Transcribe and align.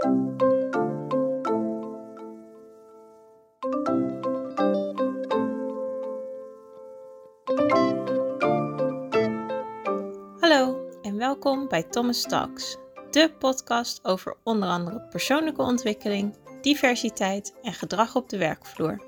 Hallo 0.00 0.12
en 11.02 11.16
welkom 11.16 11.68
bij 11.68 11.82
Thomas 11.82 12.22
Talks, 12.22 12.76
de 13.10 13.32
podcast 13.38 14.04
over 14.04 14.36
onder 14.44 14.68
andere 14.68 15.00
persoonlijke 15.10 15.62
ontwikkeling, 15.62 16.36
diversiteit 16.60 17.54
en 17.62 17.72
gedrag 17.72 18.16
op 18.16 18.28
de 18.28 18.38
werkvloer. 18.38 19.02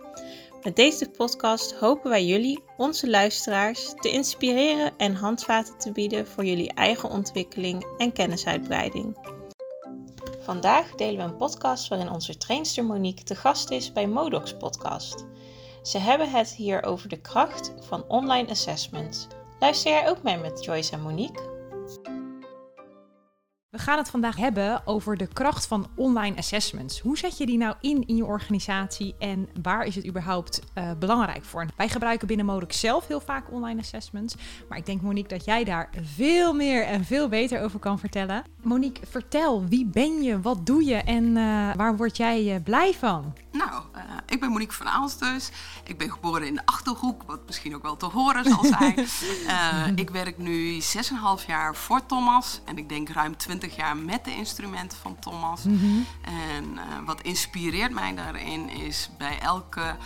Met 0.63 0.77
deze 0.77 1.11
podcast 1.11 1.75
hopen 1.75 2.11
wij 2.11 2.25
jullie, 2.25 2.63
onze 2.77 3.11
luisteraars, 3.11 3.93
te 3.95 4.11
inspireren 4.11 4.97
en 4.97 5.15
handvaten 5.15 5.79
te 5.79 5.93
bieden 5.93 6.27
voor 6.27 6.45
jullie 6.45 6.73
eigen 6.73 7.11
ontwikkeling 7.11 7.87
en 7.99 8.13
kennisuitbreiding. 8.13 9.32
Vandaag 10.53 10.95
delen 10.95 11.17
we 11.17 11.23
een 11.23 11.37
podcast 11.37 11.89
waarin 11.89 12.11
onze 12.11 12.37
trainster 12.37 12.85
Monique 12.85 13.25
te 13.25 13.35
gast 13.35 13.71
is 13.71 13.93
bij 13.93 14.07
Modox 14.07 14.57
Podcast. 14.57 15.27
Ze 15.83 15.99
hebben 15.99 16.31
het 16.31 16.55
hier 16.55 16.83
over 16.83 17.09
de 17.09 17.21
kracht 17.21 17.75
van 17.81 18.05
online 18.09 18.51
assessments. 18.51 19.27
Luister 19.61 19.91
jij 19.91 20.09
ook 20.09 20.23
mee 20.23 20.37
met 20.37 20.65
Joyce 20.65 20.93
en 20.93 21.01
Monique? 21.01 21.43
We 23.73 23.79
gaan 23.79 23.99
het 23.99 24.11
vandaag 24.11 24.37
hebben 24.37 24.87
over 24.87 25.17
de 25.17 25.27
kracht 25.27 25.67
van 25.67 25.87
online 25.95 26.37
assessments. 26.37 27.01
Hoe 27.01 27.19
zet 27.19 27.39
je 27.39 27.47
die 27.47 27.57
nou 27.57 27.75
in 27.81 28.07
in 28.07 28.17
je 28.17 28.25
organisatie 28.25 29.15
en 29.19 29.49
waar 29.63 29.85
is 29.85 29.95
het 29.95 30.07
überhaupt 30.07 30.63
uh, 30.75 30.91
belangrijk 30.99 31.45
voor? 31.45 31.67
Wij 31.77 31.89
gebruiken 31.89 32.27
binnen 32.27 32.47
Modux 32.47 32.81
zelf 32.81 33.07
heel 33.07 33.21
vaak 33.21 33.53
online 33.53 33.81
assessments, 33.81 34.35
maar 34.69 34.79
ik 34.79 34.87
denk 34.87 35.01
Monique 35.01 35.29
dat 35.29 35.45
jij 35.45 35.65
daar 35.65 35.91
veel 36.03 36.55
meer 36.55 36.85
en 36.85 37.05
veel 37.05 37.29
beter 37.29 37.63
over 37.63 37.79
kan 37.79 37.99
vertellen. 37.99 38.45
Monique, 38.63 39.07
vertel, 39.07 39.65
wie 39.69 39.87
ben 39.87 40.23
je, 40.23 40.41
wat 40.41 40.67
doe 40.67 40.85
je 40.85 40.97
en 40.97 41.25
uh, 41.25 41.75
waar 41.75 41.97
word 41.97 42.17
jij 42.17 42.55
uh, 42.55 42.63
blij 42.63 42.93
van? 42.93 43.33
Nou, 43.53 43.83
uh, 43.97 44.03
ik 44.27 44.41
ben 44.41 44.51
Monique 44.51 44.75
van 44.77 44.89
Aals 44.89 45.19
dus. 45.19 45.51
Ik 45.85 45.99
ben 45.99 46.11
geboren 46.11 46.47
in 46.47 46.55
de 46.55 46.67
Achterhoek, 46.67 47.23
wat 47.27 47.41
misschien 47.47 47.75
ook 47.75 47.83
wel 47.83 47.97
te 47.97 48.07
horen 48.07 48.45
zal 48.45 48.65
zijn. 48.65 49.07
uh, 49.47 49.87
ik 50.05 50.11
werk 50.11 50.39
nu 50.39 50.81
6,5 50.81 51.47
jaar 51.47 51.77
voor 51.77 52.07
Thomas 52.07 52.61
en 52.65 52.79
ik 52.79 52.89
denk 52.89 53.09
ruim 53.09 53.37
20 53.37 53.77
jaar 53.77 53.97
met 53.97 54.25
de 54.25 54.35
instrumenten 54.35 54.99
van 54.99 55.19
Thomas. 55.19 55.63
Mm 55.63 55.79
-hmm. 55.79 56.07
En 56.23 56.65
uh, 56.75 56.83
wat 57.07 57.21
inspireert 57.21 57.93
mij 57.93 58.15
daarin 58.15 58.69
is 58.69 59.11
bij 59.19 59.39
elke 59.39 59.97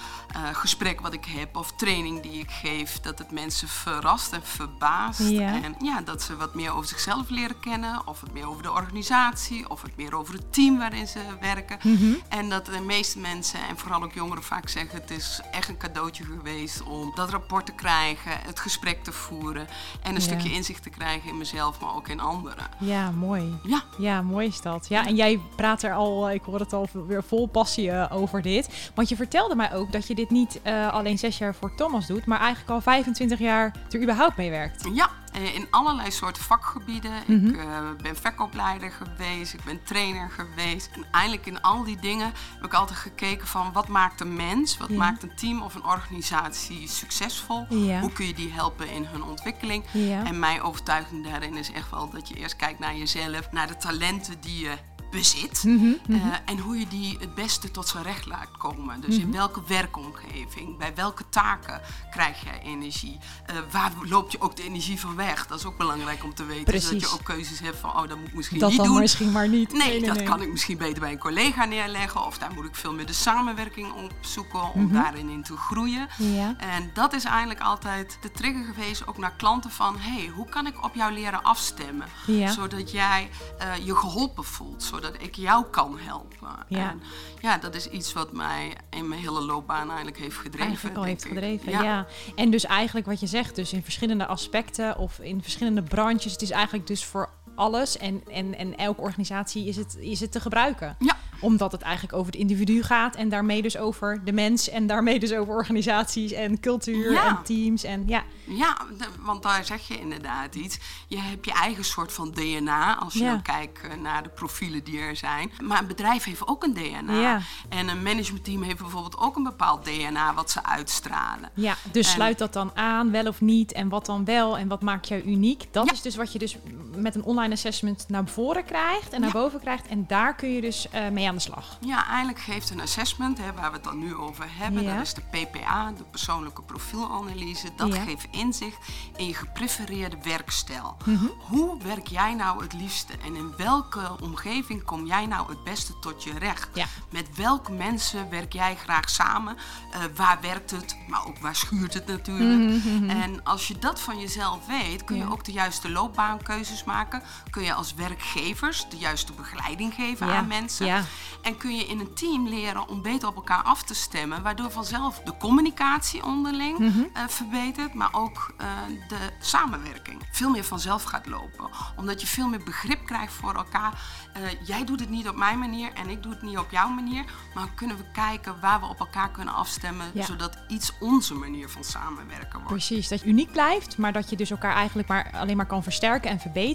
gesprek 0.53 1.01
wat 1.01 1.13
ik 1.13 1.25
heb 1.25 1.57
of 1.57 1.73
training 1.73 2.23
die 2.23 2.41
ik 2.41 2.51
geef, 2.51 3.01
dat 3.01 3.19
het 3.19 3.31
mensen 3.31 3.69
verrast 3.69 4.33
en 4.33 4.43
verbaast. 4.43 5.21
En 5.21 5.75
ja, 5.79 6.01
dat 6.01 6.23
ze 6.23 6.37
wat 6.37 6.55
meer 6.55 6.71
over 6.73 6.89
zichzelf 6.89 7.29
leren 7.29 7.61
kennen, 7.61 8.07
of 8.07 8.21
het 8.21 8.33
meer 8.33 8.49
over 8.49 8.63
de 8.63 8.73
organisatie, 8.73 9.71
of 9.71 9.83
het 9.83 9.97
meer 9.97 10.15
over 10.15 10.35
het 10.35 10.53
team 10.53 10.79
waarin 10.79 11.07
ze 11.07 11.21
werken. 11.41 11.79
Mm 11.83 11.97
-hmm. 11.97 12.17
En 12.29 12.49
dat 12.49 12.67
de 12.67 12.81
meeste 12.81 13.19
mensen 13.19 13.36
en 13.37 13.77
vooral 13.77 14.03
ook 14.03 14.13
jongeren 14.13 14.43
vaak 14.43 14.69
zeggen: 14.69 15.01
het 15.01 15.11
is 15.11 15.41
echt 15.51 15.69
een 15.69 15.77
cadeautje 15.77 16.25
geweest 16.25 16.83
om 16.83 17.13
dat 17.15 17.31
rapport 17.31 17.67
te 17.67 17.73
krijgen, 17.73 18.33
het 18.47 18.61
gesprek 18.61 19.05
te 19.05 19.13
voeren 19.13 19.67
en 20.03 20.09
een 20.09 20.15
ja. 20.15 20.21
stukje 20.21 20.53
inzicht 20.53 20.83
te 20.83 20.91
krijgen 20.91 21.29
in 21.29 21.39
mezelf, 21.39 21.81
maar 21.81 21.95
ook 21.95 22.09
in 22.09 22.21
anderen. 22.21 22.67
Ja, 22.79 23.11
mooi. 23.11 23.59
Ja, 23.63 23.83
ja 23.99 24.23
mooi 24.23 24.47
is 24.47 24.61
dat. 24.61 24.89
Ja, 24.89 25.07
en 25.07 25.17
jij 25.17 25.41
praat 25.57 25.83
er 25.83 25.93
al, 25.93 26.31
ik 26.31 26.43
hoor 26.43 26.61
het 26.61 26.73
al 26.73 26.89
weer 27.07 27.25
vol 27.25 27.47
passie 27.47 28.11
over 28.11 28.43
dit. 28.43 28.91
Want 28.95 29.09
je 29.09 29.17
vertelde 29.17 29.55
mij 29.55 29.75
ook 29.75 29.93
dat 29.93 30.07
je 30.07 30.15
dit 30.15 30.31
niet 30.31 30.61
uh, 30.67 30.93
alleen 30.93 31.19
zes 31.19 31.39
jaar 31.39 31.55
voor 31.55 31.75
Thomas 31.75 32.07
doet, 32.07 32.27
maar 32.27 32.39
eigenlijk 32.39 32.71
al 32.71 32.81
25 32.81 33.39
jaar 33.39 33.75
er 33.91 34.03
überhaupt 34.03 34.37
mee 34.37 34.51
werkt. 34.51 34.89
Ja, 34.93 35.11
in 35.43 35.67
allerlei 35.71 36.11
soorten 36.11 36.43
vakgebieden. 36.43 37.13
Mm 37.27 37.39
-hmm. 37.39 37.49
Ik 37.49 37.57
uh, 37.57 37.91
ben 38.03 38.17
verkoopleider 38.17 38.91
geweest, 38.91 39.55
ik 39.55 39.65
ben 39.65 39.83
trainer 39.83 40.31
geweest. 40.31 40.91
En 40.93 41.07
eigenlijk 41.11 41.47
in 41.47 41.63
al 41.63 41.85
die 41.85 42.01
dingen 42.01 42.33
heb 42.55 42.65
ik 42.65 42.75
altijd 42.75 42.99
gekeken 42.99 43.47
van 43.47 43.73
wat 43.73 43.89
maakt 43.89 44.21
een 44.21 44.37
mens, 44.37 44.79
wat 44.79 44.89
ja. 44.89 44.97
maakt 44.97 45.23
een 45.23 45.37
team 45.37 45.63
of 45.63 45.75
een 45.75 45.85
organisatie 45.85 46.89
succesvol? 46.89 47.67
Ja. 47.69 48.01
Hoe 48.01 48.13
kun 48.13 48.27
je 48.27 48.35
die 48.35 48.53
helpen 48.53 48.91
in 48.91 49.05
hun 49.05 49.23
ontwikkeling? 49.23 49.85
Ja. 49.93 50.25
En 50.25 50.39
mijn 50.39 50.63
overtuiging 50.63 51.29
daarin 51.29 51.57
is 51.57 51.73
echt 51.73 51.91
wel 51.91 52.11
dat 52.11 52.29
je 52.29 52.35
eerst 52.35 52.57
kijkt 52.57 52.79
naar 52.79 52.97
jezelf, 52.97 53.51
naar 53.51 53.67
de 53.67 53.77
talenten 53.77 54.41
die 54.41 54.59
je 54.61 54.77
bezit. 55.11 55.65
Mm 55.65 55.79
-hmm, 55.79 55.99
mm 56.07 56.21
-hmm. 56.21 56.29
Uh, 56.29 56.35
en 56.45 56.59
hoe 56.59 56.79
je 56.79 56.89
die 56.89 57.17
het 57.21 57.35
beste 57.35 57.71
tot 57.71 57.89
zijn 57.89 58.05
recht 58.05 58.27
laat 58.27 58.51
komen. 58.59 59.01
Dus 59.01 59.15
mm 59.15 59.23
-hmm. 59.23 59.31
in 59.31 59.37
welke 59.37 59.61
werkomgeving, 59.67 60.79
bij 60.79 60.95
welke 60.95 61.25
taken 61.29 61.81
krijg 62.11 62.41
je 62.41 62.51
energie? 62.63 63.19
Uh, 63.51 63.57
waar 63.71 63.93
loop 64.03 64.31
je 64.31 64.41
ook 64.41 64.57
de 64.57 64.63
energie 64.63 65.01
van 65.01 65.17
weg? 65.17 65.47
Dat 65.47 65.59
is 65.59 65.65
ook 65.65 65.77
belangrijk 65.77 66.25
om 66.25 66.35
te 66.35 66.45
weten. 66.45 66.65
Precies. 66.65 66.89
Zodat 66.89 67.01
je 67.01 67.15
ook 67.15 67.25
keuzes 67.25 67.59
hebt 67.59 67.79
van, 67.79 67.91
oh, 67.91 68.09
dat 68.09 68.19
moet 68.19 68.29
ik 68.29 68.35
misschien 68.35 68.59
dat 68.59 68.69
niet 68.69 68.79
dan 68.79 68.87
doen. 68.87 68.99
misschien 68.99 69.33
maar 69.33 69.49
niet. 69.49 69.73
Nee, 69.73 69.81
nee, 69.81 69.91
nee 70.01 70.09
dat 70.09 70.17
nee. 70.17 70.27
kan 70.27 70.43
ik 70.43 70.51
misschien 70.51 70.79
beter 70.79 71.01
bij 71.01 71.11
een 71.13 71.19
collega 71.19 71.65
neerleggen. 71.65 72.27
Of 72.27 72.39
daar 72.39 72.53
moet 72.55 72.65
ik 72.65 72.75
veel 72.75 72.93
meer 72.93 73.07
de 73.07 73.13
samenwerking 73.13 73.93
opzoeken 73.93 74.73
om 74.73 74.85
Mhm. 74.87 74.95
daarin 74.95 75.29
in 75.29 75.43
te 75.43 75.57
groeien. 75.57 76.09
Ja. 76.17 76.55
En 76.59 76.91
dat 76.95 77.13
is 77.13 77.25
eigenlijk 77.25 77.61
altijd 77.61 78.19
de 78.21 78.31
trigger 78.31 78.65
geweest, 78.65 79.07
ook 79.07 79.19
naar 79.19 79.33
klanten 79.37 79.71
van, 79.71 79.99
hey, 79.99 80.31
hoe 80.35 80.49
kan 80.49 80.67
ik 80.67 80.85
op 80.85 80.95
jou 80.95 81.13
leren 81.13 81.43
afstemmen? 81.43 82.07
Ja. 82.27 82.51
Zodat 82.53 82.91
jij 82.91 83.31
uh, 83.61 83.87
je 83.87 83.97
geholpen 83.97 84.45
voelt, 84.45 84.83
zodat 84.97 85.23
ik 85.23 85.35
jou 85.35 85.65
kan 85.71 85.99
helpen. 85.99 86.49
Ja. 86.69 86.91
En 86.91 87.03
ja, 87.41 87.59
dat 87.59 87.75
is 87.75 87.89
iets 87.89 88.13
wat 88.13 88.33
mij 88.33 88.77
in 88.91 89.09
mijn 89.09 89.21
hele 89.21 89.41
loopbaan 89.41 89.89
eigenlijk 89.89 90.19
heeft 90.19 90.37
gedreven. 90.37 90.67
Eigenlijk 90.67 90.97
al 90.97 91.03
denk 91.03 91.15
heeft 91.15 91.31
ik. 91.31 91.39
gedreven, 91.39 91.73
Ja. 91.73 91.83
ja. 91.83 92.07
En 92.35 92.51
dus 92.51 92.65
eigenlijk 92.65 93.07
wat 93.07 93.21
je 93.21 93.27
zegt, 93.27 93.55
dus 93.55 93.73
in 93.73 93.83
verschillende 93.83 94.27
aspecten 94.27 94.99
of 94.99 95.19
in 95.19 95.43
verschillende 95.43 95.83
branches. 95.83 96.33
Het 96.33 96.43
is 96.43 96.51
eigenlijk 96.51 96.87
dus 96.87 97.05
voor 97.05 97.29
alles 97.55 97.97
en, 97.97 98.23
en, 98.31 98.59
en 98.59 98.77
elke 98.77 99.01
organisatie 99.01 99.67
is 99.67 99.77
het, 99.77 99.97
is 100.01 100.21
het 100.21 100.33
te 100.33 100.41
gebruiken. 100.41 100.97
Ja. 100.99 101.17
Omdat 101.41 101.73
het 101.73 101.83
eigenlijk 101.83 102.15
over 102.15 102.33
het 102.33 102.41
individu 102.41 102.83
gaat 102.83 103.17
en 103.17 103.29
daarmee 103.29 103.63
dus 103.63 103.77
over 103.77 104.21
de 104.25 104.33
mens 104.33 104.69
en 104.69 104.87
daarmee 104.87 105.19
dus 105.21 105.33
over 105.33 105.55
organisaties 105.55 106.33
en 106.33 106.61
cultuur 106.61 107.13
Ja. 107.13 107.27
en 107.27 107.39
teams 107.43 107.85
en 107.85 108.03
ja. 108.07 108.25
Ja, 108.45 108.77
want 109.21 109.43
daar 109.43 109.65
zeg 109.65 109.89
je 109.89 109.99
inderdaad 110.01 110.55
iets. 110.55 110.79
Je 111.09 111.19
hebt 111.19 111.45
je 111.45 111.53
eigen 111.53 111.85
soort 111.85 112.13
van 112.13 112.31
DNA, 112.31 112.97
als 112.99 113.13
je 113.13 113.19
Ja. 113.25 113.31
dan 113.31 113.43
kijkt 113.43 113.81
eh, 113.81 113.97
naar 114.03 114.23
de 114.23 114.29
profielen 114.29 114.85
die 114.85 114.99
er 114.99 115.17
zijn. 115.17 115.51
Maar 115.63 115.81
een 115.81 115.87
bedrijf 115.87 116.25
heeft 116.25 116.47
ook 116.49 116.65
een 116.65 116.75
DNA. 116.75 117.21
Ja. 117.21 117.41
En 117.69 117.89
een 117.89 118.03
managementteam 118.03 118.63
heeft 118.63 118.79
bijvoorbeeld 118.79 119.19
ook 119.19 119.37
een 119.37 119.43
bepaald 119.43 119.85
DNA 119.85 120.35
wat 120.35 120.51
ze 120.51 120.65
uitstralen. 120.65 121.51
Ja, 121.55 121.75
dus 121.93 122.07
En- 122.07 122.13
sluit 122.13 122.39
dat 122.39 122.53
dan 122.53 122.71
aan, 122.77 123.11
wel 123.11 123.27
of 123.27 123.41
niet, 123.41 123.73
en 123.73 123.89
wat 123.89 124.07
dan 124.07 124.25
wel 124.25 124.59
en 124.59 124.69
wat 124.69 124.83
maakt 124.83 125.09
jou 125.09 125.23
uniek? 125.23 125.65
Dat 125.71 125.93
is 125.93 126.03
dus 126.03 126.17
wat 126.17 126.33
je 126.33 126.39
dus 126.39 126.57
met 126.97 127.15
een 127.15 127.25
online 127.25 127.53
assessment 127.55 128.05
naar 128.09 128.27
voren 128.29 128.65
krijgt 128.65 129.13
en 129.13 129.21
naar 129.21 129.29
Ja. 129.35 129.41
boven 129.41 129.61
krijgt 129.61 129.87
en 129.87 130.05
daar 130.07 130.35
kun 130.35 130.49
je 130.53 130.61
dus 130.61 130.89
eh, 130.91 131.09
mee 131.09 131.29
aan 131.29 131.35
de 131.35 131.41
slag. 131.41 131.79
Ja, 131.81 132.07
eigenlijk 132.07 132.39
geeft 132.41 132.71
een 132.71 132.81
assessment, 132.81 133.39
hè, 133.39 133.53
waar 133.53 133.71
we 133.71 133.77
het 133.77 133.85
dan 133.85 133.99
nu 133.99 134.15
over 134.15 134.47
hebben, 134.49 134.83
Ja. 134.83 134.95
dat 134.97 135.03
is 135.03 135.15
de 135.15 135.21
PPA, 135.31 135.93
de 135.97 136.05
persoonlijke 136.11 136.63
profielanalyse. 136.63 137.69
Dat 137.77 137.95
Ja. 137.95 138.03
geeft 138.03 138.27
inzicht 138.31 138.79
in 139.17 139.27
je 139.27 139.35
geprefereerde 139.35 140.17
werkstijl. 140.23 140.97
Mhm. 141.05 141.25
Hoe 141.39 141.83
werk 141.83 142.07
jij 142.07 142.35
nou 142.35 142.63
het 142.63 142.73
liefste 142.73 143.13
en 143.25 143.37
in 143.37 143.53
welke 143.57 144.17
omgeving 144.23 144.85
kom 144.85 145.07
jij 145.07 145.27
nou 145.27 145.49
het 145.49 145.65
beste 145.65 145.99
tot 145.99 146.25
je 146.25 146.39
recht? 146.39 146.69
Met 147.11 147.37
welke 147.37 147.73
mensen 147.73 148.31
werk 148.31 148.53
jij 148.53 148.77
graag 148.77 149.11
samen? 149.11 149.57
Eh, 149.93 150.01
waar 150.17 150.39
werkt 150.41 150.71
het, 150.71 150.97
maar 151.09 151.27
ook 151.27 151.39
waar 151.39 151.57
schuurt 151.57 151.95
het 151.95 152.07
natuurlijk? 152.07 152.85
En 153.09 153.45
als 153.45 153.69
je 153.69 153.79
dat 153.79 154.01
van 154.01 154.19
jezelf 154.21 154.67
weet, 154.67 155.05
kun 155.05 155.17
je 155.17 155.23
Mhm, 155.23 155.33
ook 155.33 155.45
de 155.45 155.53
juiste 155.53 155.91
loopbaankeuzes 155.91 156.85
maken. 156.87 157.23
Kun 157.51 157.63
je 157.63 157.75
als 157.75 157.95
werkgevers 157.95 158.87
de 158.89 158.97
juiste 158.97 159.33
begeleiding 159.33 159.95
geven 159.95 160.27
Ja. 160.27 160.37
aan 160.37 160.47
mensen. 160.47 160.87
Ja. 160.87 161.03
En 161.43 161.57
kun 161.57 161.77
je 161.77 161.87
in 161.87 162.01
een 162.01 162.15
team 162.15 162.49
leren 162.49 162.89
om 162.89 163.03
beter 163.03 163.29
op 163.29 163.37
elkaar 163.37 163.63
af 163.63 163.83
te 163.83 163.95
stemmen, 163.95 164.43
waardoor 164.43 164.71
vanzelf 164.71 165.21
de 165.25 165.37
communicatie 165.37 166.25
onderling 166.25 166.79
Mhm. 166.79 166.99
eh, 167.13 167.23
verbetert, 167.29 167.95
maar 167.95 168.09
ook 168.13 168.55
eh, 168.59 168.67
de 169.09 169.19
samenwerking 169.41 170.23
veel 170.31 170.51
meer 170.51 170.65
vanzelf 170.65 171.03
gaat 171.03 171.27
lopen. 171.27 171.69
Omdat 171.97 172.21
je 172.21 172.27
veel 172.27 172.49
meer 172.49 172.63
begrip 172.65 173.07
krijgt 173.07 173.33
voor 173.33 173.55
elkaar. 173.55 174.01
Eh, 174.33 174.43
jij 174.67 174.85
doet 174.85 175.01
het 175.01 175.09
niet 175.11 175.29
op 175.29 175.37
mijn 175.37 175.59
manier 175.59 175.93
en 175.95 176.09
ik 176.09 176.23
doe 176.23 176.33
het 176.33 176.43
niet 176.43 176.59
op 176.59 176.71
jouw 176.71 176.89
manier, 176.89 177.25
maar 177.55 177.69
kunnen 177.75 177.97
we 177.97 178.05
kijken 178.13 178.61
waar 178.61 178.81
we 178.81 178.87
op 178.87 178.99
elkaar 179.01 179.31
kunnen 179.31 179.55
afstemmen, 179.55 180.07
Ja. 180.15 180.25
zodat 180.25 180.57
iets 180.69 180.93
onze 181.01 181.35
manier 181.35 181.69
van 181.69 181.85
samenwerken 181.85 182.51
wordt. 182.59 182.67
Precies, 182.67 183.09
dat 183.09 183.21
je 183.21 183.27
uniek 183.27 183.53
blijft, 183.53 183.99
maar 183.99 184.13
dat 184.13 184.31
je 184.31 184.37
dus 184.37 184.51
elkaar 184.51 184.75
eigenlijk 184.75 185.09
maar 185.09 185.31
alleen 185.35 185.57
maar 185.57 185.67
kan 185.67 185.83
versterken 185.83 186.31
en 186.31 186.41
verbeteren. 186.41 186.75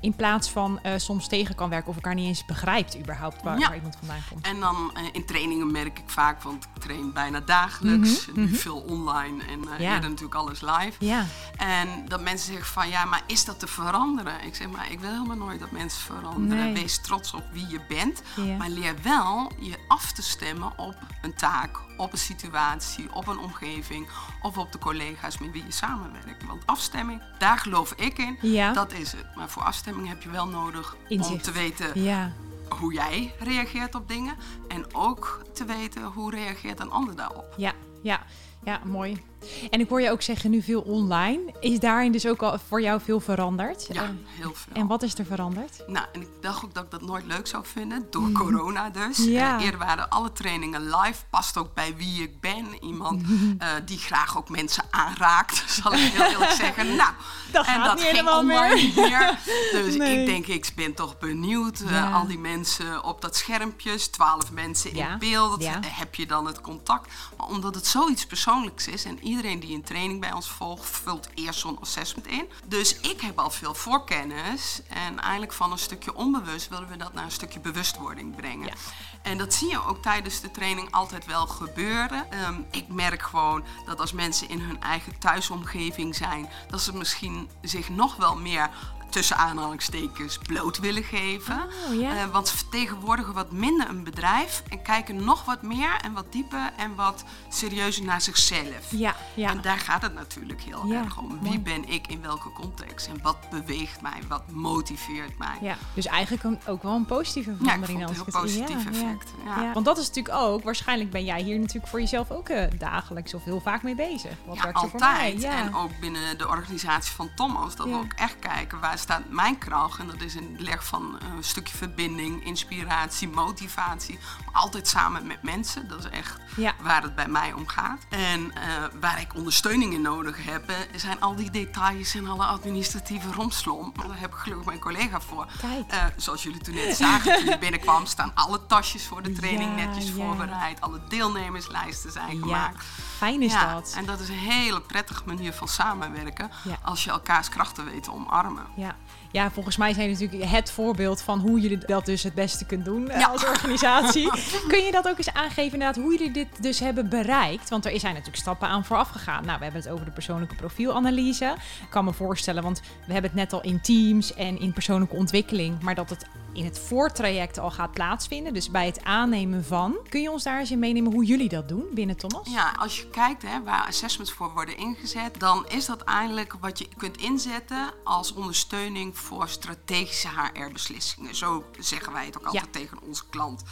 In 0.00 0.14
plaats 0.14 0.50
van 0.50 0.80
eh, 0.82 0.92
soms 0.96 1.28
tegen 1.28 1.54
kan 1.54 1.68
werken 1.68 1.88
of 1.88 1.94
elkaar 1.94 2.14
niet 2.14 2.26
eens 2.26 2.44
begrijpt 2.44 2.98
überhaupt 2.98 3.42
waar, 3.42 3.58
Ja. 3.58 3.66
waar 3.66 3.76
iemand 3.76 3.96
vandaan 3.98 4.20
komt. 4.30 4.46
En 4.46 4.60
dan 4.60 4.90
eh, 4.94 5.02
in 5.12 5.24
trainingen 5.26 5.70
merk 5.72 5.98
ik 5.98 6.04
vaak, 6.06 6.42
want 6.42 6.64
ik 6.74 6.82
train 6.82 7.12
bijna 7.12 7.40
dagelijks, 7.40 8.26
Mhm, 8.26 8.40
nu 8.40 8.46
mhm. 8.46 8.54
veel 8.54 8.78
online 8.88 9.42
en 9.44 9.60
eh 9.72 9.78
Ja. 9.80 9.94
eerder 9.94 10.08
natuurlijk 10.10 10.34
alles 10.38 10.60
live. 10.60 10.92
Ja, 10.98 11.24
En 11.56 11.88
dat 12.08 12.20
mensen 12.22 12.46
zeggen 12.52 12.72
van 12.72 12.88
ja, 12.88 13.04
maar 13.04 13.22
is 13.26 13.44
dat 13.44 13.58
te 13.60 13.66
veranderen? 13.66 14.44
Ik 14.44 14.54
zeg 14.54 14.68
maar, 14.70 14.90
ik 14.90 15.00
wil 15.00 15.10
helemaal 15.10 15.36
nooit 15.36 15.60
dat 15.60 15.70
mensen 15.70 16.00
veranderen. 16.02 16.64
Nee. 16.64 16.74
Wees 16.74 16.98
trots 17.00 17.34
op 17.34 17.44
wie 17.52 17.66
je 17.68 17.80
bent, 17.88 18.22
Ja. 18.36 18.56
maar 18.56 18.68
leer 18.68 18.94
wel 19.02 19.52
je 19.60 19.78
af 19.88 20.12
te 20.12 20.22
stemmen 20.22 20.72
op 20.78 20.96
een 21.22 21.34
taak, 21.34 21.78
op 21.96 22.12
een 22.12 22.18
situatie, 22.18 23.12
op 23.14 23.26
een 23.26 23.38
omgeving 23.38 24.06
of 24.42 24.58
op 24.58 24.72
de 24.72 24.78
collega's 24.78 25.38
met 25.38 25.50
wie 25.52 25.64
je 25.66 25.72
samenwerkt. 25.72 26.44
Want 26.46 26.62
afstemming, 26.66 27.22
daar 27.38 27.58
geloof 27.58 27.92
ik 27.92 28.18
in, 28.18 28.38
Ja. 28.40 28.72
dat 28.72 28.92
is 28.92 29.12
het. 29.12 29.21
Maar 29.36 29.48
voor 29.48 29.62
afstemming 29.62 30.08
heb 30.08 30.22
je 30.22 30.30
wel 30.30 30.46
nodig 30.46 30.96
om 31.08 31.40
te 31.40 31.52
weten 31.52 32.02
ja. 32.02 32.32
hoe 32.68 32.92
jij 32.92 33.34
reageert 33.38 33.94
op 33.94 34.08
dingen. 34.08 34.36
En 34.68 34.94
ook 34.94 35.42
te 35.52 35.64
weten 35.64 36.04
hoe 36.04 36.30
reageert 36.30 36.80
een 36.80 36.90
ander 36.90 37.16
daarop. 37.16 37.54
Ja, 37.56 37.72
ja, 38.02 38.22
ja, 38.64 38.80
mooi. 38.84 39.22
En 39.70 39.80
ik 39.80 39.88
hoor 39.88 40.00
je 40.00 40.10
ook 40.10 40.22
zeggen 40.22 40.50
nu 40.50 40.62
veel 40.62 40.80
online. 40.80 41.40
Is 41.60 41.78
daarin 41.80 42.12
dus 42.12 42.26
ook 42.26 42.42
al 42.42 42.58
voor 42.68 42.80
jou 42.82 43.00
veel 43.00 43.20
veranderd? 43.20 43.86
Ja, 43.92 44.14
heel 44.26 44.54
veel. 44.54 44.72
En 44.72 44.86
wat 44.86 45.02
is 45.02 45.18
er 45.18 45.24
veranderd? 45.24 45.82
Nou, 45.86 46.06
en 46.12 46.20
ik 46.20 46.28
dacht 46.40 46.64
ook 46.64 46.74
dat 46.74 46.84
ik 46.84 46.90
dat 46.90 47.02
nooit 47.02 47.24
leuk 47.26 47.46
zou 47.46 47.64
vinden, 47.66 48.06
door 48.10 48.32
corona 48.32 48.90
dus. 48.90 49.18
Mhm. 49.18 49.30
Ja. 49.30 49.60
Eerder 49.60 49.78
waren 49.78 50.08
alle 50.10 50.32
trainingen 50.32 50.82
live, 50.84 51.24
past 51.30 51.56
ook 51.56 51.74
bij 51.74 51.96
wie 51.96 52.22
ik 52.22 52.40
ben. 52.40 52.66
Iemand 52.84 53.22
eh, 53.58 53.68
die 53.84 53.98
graag 53.98 54.36
ook 54.36 54.48
mensen 54.48 54.84
aanraakt, 54.90 55.64
zal 55.82 55.92
ik 55.92 55.98
heel 56.12 56.30
eerlijk 56.30 56.50
zeggen. 56.50 56.86
Nou, 56.96 57.10
Dat 57.52 57.66
en 57.66 57.72
gaat 57.74 57.84
dat 57.84 57.94
niet 57.94 58.04
ging 58.04 58.16
helemaal 58.16 58.38
online 58.38 58.74
meer. 58.94 59.08
meer. 59.08 59.38
Dus 59.72 59.96
Nee. 59.96 60.20
ik 60.20 60.26
denk, 60.26 60.46
ik 60.46 60.72
ben 60.76 60.94
toch 60.94 61.18
benieuwd. 61.18 61.80
eh, 61.80 61.90
Ja. 61.90 62.10
al 62.12 62.26
die 62.26 62.38
mensen 62.38 63.04
op 63.04 63.20
dat 63.20 63.36
schermpjes, 63.36 64.06
twaalf 64.08 64.50
mensen 64.52 64.96
Ja. 64.96 65.12
in 65.12 65.18
beeld. 65.18 65.64
Heb 65.86 66.14
je 66.14 66.26
dan 66.26 66.46
het 66.46 66.60
contact? 66.60 67.12
Maar 67.36 67.46
omdat 67.46 67.74
het 67.74 67.86
zoiets 67.86 68.26
persoonlijks 68.26 68.50
is 68.86 69.04
en 69.04 69.24
iedereen 69.24 69.60
die 69.60 69.74
een 69.74 69.82
training 69.82 70.20
bij 70.20 70.32
ons 70.32 70.50
volgt, 70.50 70.88
vult 70.88 71.28
eerst 71.34 71.60
zo'n 71.60 71.80
assessment 71.80 72.26
in. 72.26 72.48
Dus 72.66 73.00
ik 73.00 73.20
heb 73.20 73.38
al 73.38 73.50
veel 73.50 73.74
voorkennis. 73.74 74.80
En 74.88 75.20
eigenlijk 75.20 75.52
van 75.52 75.72
een 75.72 75.78
stukje 75.78 76.14
onbewust 76.14 76.68
willen 76.68 76.88
we 76.88 76.96
dat 76.96 77.12
naar 77.12 77.24
een 77.24 77.30
stukje 77.30 77.60
bewustwording 77.60 78.36
brengen. 78.36 78.66
Ja. 78.66 78.74
En 79.22 79.38
dat 79.38 79.54
zie 79.54 79.68
je 79.68 79.86
ook 79.86 80.02
tijdens 80.02 80.40
de 80.40 80.50
training 80.50 80.90
altijd 80.90 81.26
wel 81.26 81.46
gebeuren. 81.46 82.30
Ehm, 82.30 82.60
ik 82.70 82.88
merk 82.88 83.22
gewoon 83.22 83.64
dat 83.86 84.00
als 84.00 84.12
mensen 84.12 84.48
in 84.48 84.60
hun 84.60 84.80
eigen 84.80 85.18
thuisomgeving 85.18 86.14
zijn, 86.14 86.48
dat 86.68 86.80
ze 86.80 86.96
misschien 86.96 87.48
zich 87.62 87.88
nog 87.88 88.16
wel 88.16 88.36
meer 88.36 88.70
tussen 89.12 89.36
aanhalingstekens 89.36 90.38
bloot 90.38 90.78
willen 90.78 91.04
geven. 91.04 91.62
Oh. 91.90 92.10
Eh, 92.10 92.24
want 92.32 92.48
ze 92.48 92.56
vertegenwoordigen 92.56 93.34
wat 93.34 93.52
minder 93.52 93.88
een 93.88 94.04
bedrijf 94.04 94.62
en 94.68 94.82
kijken 94.82 95.24
nog 95.24 95.44
wat 95.44 95.62
meer 95.62 95.96
en 96.02 96.12
wat 96.12 96.32
dieper 96.32 96.70
en 96.76 96.94
wat 96.94 97.24
serieuzer 97.48 98.04
naar 98.04 98.20
zichzelf. 98.20 98.90
Ja, 98.90 99.14
ja. 99.34 99.50
En 99.50 99.60
daar 99.60 99.78
gaat 99.78 100.02
het 100.02 100.14
natuurlijk 100.14 100.60
heel 100.62 100.86
Ja, 100.86 101.02
erg 101.04 101.18
om. 101.18 101.26
mooi. 101.26 101.40
Wie 101.50 101.60
ben 101.60 101.88
ik 101.88 102.06
in 102.06 102.22
welke 102.22 102.52
context 102.52 103.06
en 103.06 103.18
wat 103.22 103.36
beweegt 103.50 104.00
mij, 104.00 104.18
wat 104.28 104.50
motiveert 104.50 105.38
mij. 105.38 105.58
Ja, 105.60 105.76
dus 105.94 106.06
eigenlijk 106.06 106.42
een, 106.44 106.60
ook 106.66 106.82
wel 106.82 106.94
een 106.94 107.06
positieve 107.06 107.50
Ja, 107.50 107.56
ik 107.56 107.62
verandering. 107.62 107.98
vond 108.04 108.16
het 108.16 108.34
heel 108.34 108.42
positief 108.42 108.86
effect. 108.86 109.30
Ja. 109.44 109.72
Want 109.72 109.84
dat 109.84 109.98
is 109.98 110.06
natuurlijk 110.06 110.34
ook, 110.36 110.62
waarschijnlijk 110.64 111.10
ben 111.10 111.24
jij 111.24 111.42
hier 111.42 111.58
natuurlijk 111.58 111.86
voor 111.88 112.00
jezelf 112.00 112.30
ook 112.30 112.48
eh, 112.48 112.64
dagelijks 112.78 113.34
of 113.34 113.44
heel 113.44 113.60
vaak 113.60 113.82
mee 113.82 113.94
bezig. 113.94 114.32
Wat 114.44 114.56
Ja, 114.56 114.62
werkt 114.62 114.82
er 114.82 114.88
voor 114.88 115.00
mij? 115.00 115.08
altijd. 115.08 115.40
Ja. 115.42 115.50
En 115.52 115.74
ook 115.74 115.90
binnen 116.00 116.38
de 116.38 116.48
organisatie 116.48 117.14
van 117.14 117.30
Thomas. 117.36 117.76
Dat 117.76 117.86
we 117.86 117.94
ook 117.94 118.12
echt 118.12 118.36
kijken 118.38 118.80
waar 118.80 118.98
staat 119.02 119.28
mijn 119.28 119.58
kracht. 119.58 119.98
En 119.98 120.06
dat 120.06 120.20
is 120.20 120.34
het 120.34 120.44
leg 120.56 120.84
van 120.86 121.18
een 121.36 121.44
stukje 121.44 121.76
verbinding, 121.76 122.44
inspiratie, 122.44 123.28
motivatie. 123.28 124.18
Altijd 124.52 124.88
samen 124.88 125.26
met 125.26 125.42
mensen. 125.42 125.88
Dat 125.88 125.98
is 125.98 126.10
echt 126.10 126.36
Ja. 126.56 126.74
waar 126.82 127.02
het 127.02 127.14
bij 127.14 127.28
mij 127.28 127.52
om 127.52 127.66
gaat. 127.68 127.98
En 128.08 128.52
eh, 128.54 128.62
waar 129.00 129.20
ik 129.20 129.34
ondersteuning 129.34 129.92
in 129.92 130.00
nodig 130.02 130.44
heb, 130.44 130.68
eh, 130.68 130.76
zijn 130.96 131.20
al 131.20 131.34
die 131.34 131.50
details 131.50 132.14
en 132.14 132.26
alle 132.28 132.44
administratieve 132.44 133.32
romslom. 133.32 133.92
Maar 133.96 134.08
daar 134.08 134.18
heb 134.20 134.30
ik 134.32 134.38
gelukkig 134.38 134.66
mijn 134.66 134.78
collega 134.78 135.20
voor. 135.20 135.46
Eh, 135.88 136.04
zoals 136.16 136.42
jullie 136.42 136.60
toen 136.60 136.74
net 136.74 136.96
zagen, 136.96 137.34
toen 137.36 137.44
je 137.44 137.58
binnenkwam, 137.58 138.06
staan 138.06 138.30
alle 138.34 138.66
tasjes 138.66 139.06
voor 139.06 139.22
de 139.22 139.32
training 139.32 139.78
Ja, 139.80 139.84
netjes 139.86 140.06
ja. 140.06 140.12
voorbereid. 140.12 140.80
Alle 140.80 141.00
deelnemerslijsten 141.08 142.12
zijn 142.12 142.36
ja, 142.36 142.40
gemaakt. 142.40 142.84
fijn 143.16 143.42
is 143.42 143.52
Ja, 143.52 143.72
dat. 143.74 143.92
en 143.96 144.04
dat 144.06 144.20
is 144.20 144.28
een 144.28 144.34
hele 144.34 144.80
prettige 144.80 145.22
manier 145.26 145.52
van 145.52 145.68
samenwerken 145.68 146.50
als 146.82 147.04
je 147.04 147.10
elkaars 147.10 147.48
krachten 147.48 147.84
weet 147.84 148.02
te 148.02 148.12
omarmen. 148.12 148.66
Ja. 148.76 148.91
out. 148.92 149.21
Ja, 149.32 149.50
volgens 149.50 149.76
mij 149.76 149.92
zijn 149.92 150.08
jullie 150.08 150.22
natuurlijk 150.22 150.50
het 150.52 150.70
voorbeeld 150.70 151.22
van 151.22 151.38
hoe 151.38 151.60
jullie 151.60 151.78
dat 151.78 152.06
dus 152.06 152.22
het 152.22 152.34
beste 152.34 152.64
kunt 152.66 152.84
doen 152.84 153.08
eh, 153.10 153.20
Ja. 153.20 153.26
als 153.26 153.44
organisatie. 153.44 154.30
Kun 154.68 154.84
je 154.84 154.90
dat 154.92 155.08
ook 155.08 155.18
eens 155.18 155.32
aangeven 155.32 155.72
inderdaad, 155.72 155.96
hoe 155.96 156.12
jullie 156.16 156.30
dit 156.32 156.62
dus 156.62 156.78
hebben 156.80 157.08
bereikt? 157.08 157.68
Want 157.70 157.84
er 157.84 157.90
zijn 158.00 158.12
natuurlijk 158.12 158.42
stappen 158.42 158.68
aan 158.68 158.84
vooraf 158.84 159.08
gegaan. 159.08 159.44
Nou, 159.44 159.58
we 159.58 159.64
hebben 159.64 159.82
het 159.82 159.90
over 159.90 160.04
de 160.04 160.10
persoonlijke 160.10 160.54
profielanalyse. 160.54 161.54
Ik 161.82 161.90
kan 161.90 162.04
me 162.04 162.12
voorstellen, 162.12 162.62
want 162.62 162.80
we 163.06 163.12
hebben 163.12 163.30
het 163.30 163.40
net 163.40 163.52
al 163.52 163.60
in 163.62 163.80
teams 163.80 164.34
en 164.34 164.60
in 164.60 164.72
persoonlijke 164.72 165.16
ontwikkeling, 165.16 165.82
maar 165.82 165.94
dat 165.94 166.10
het 166.10 166.26
in 166.52 166.64
het 166.64 166.78
voortraject 166.78 167.58
al 167.58 167.70
gaat 167.70 167.92
plaatsvinden, 167.92 168.54
dus 168.54 168.70
bij 168.70 168.86
het 168.86 169.04
aannemen 169.04 169.64
van. 169.64 169.96
Kun 170.08 170.22
je 170.22 170.30
ons 170.30 170.42
daar 170.42 170.58
eens 170.60 170.70
in 170.70 170.78
meenemen 170.78 171.12
hoe 171.12 171.24
jullie 171.24 171.48
dat 171.48 171.68
doen 171.68 171.84
binnen 171.94 172.16
Thomas? 172.16 172.48
Ja, 172.50 172.72
als 172.78 172.96
je 172.98 173.08
kijkt 173.10 173.42
hè, 173.42 173.62
waar 173.62 173.86
assessments 173.86 174.32
voor 174.32 174.52
worden 174.52 174.76
ingezet, 174.76 175.40
dan 175.40 175.66
is 175.68 175.86
dat 175.86 176.02
eigenlijk 176.02 176.54
wat 176.60 176.78
je 176.78 176.88
kunt 176.96 177.16
inzetten 177.16 177.90
als 178.04 178.34
ondersteuning 178.34 179.18
voor 179.22 179.48
strategische 179.48 180.28
HR-beslissingen. 180.28 181.34
Zo 181.34 181.64
zeggen 181.78 182.12
wij 182.12 182.26
het 182.26 182.38
ook 182.38 182.44
altijd 182.44 182.72
tegen 182.72 183.02
onze 183.02 183.22
klant. 183.30 183.62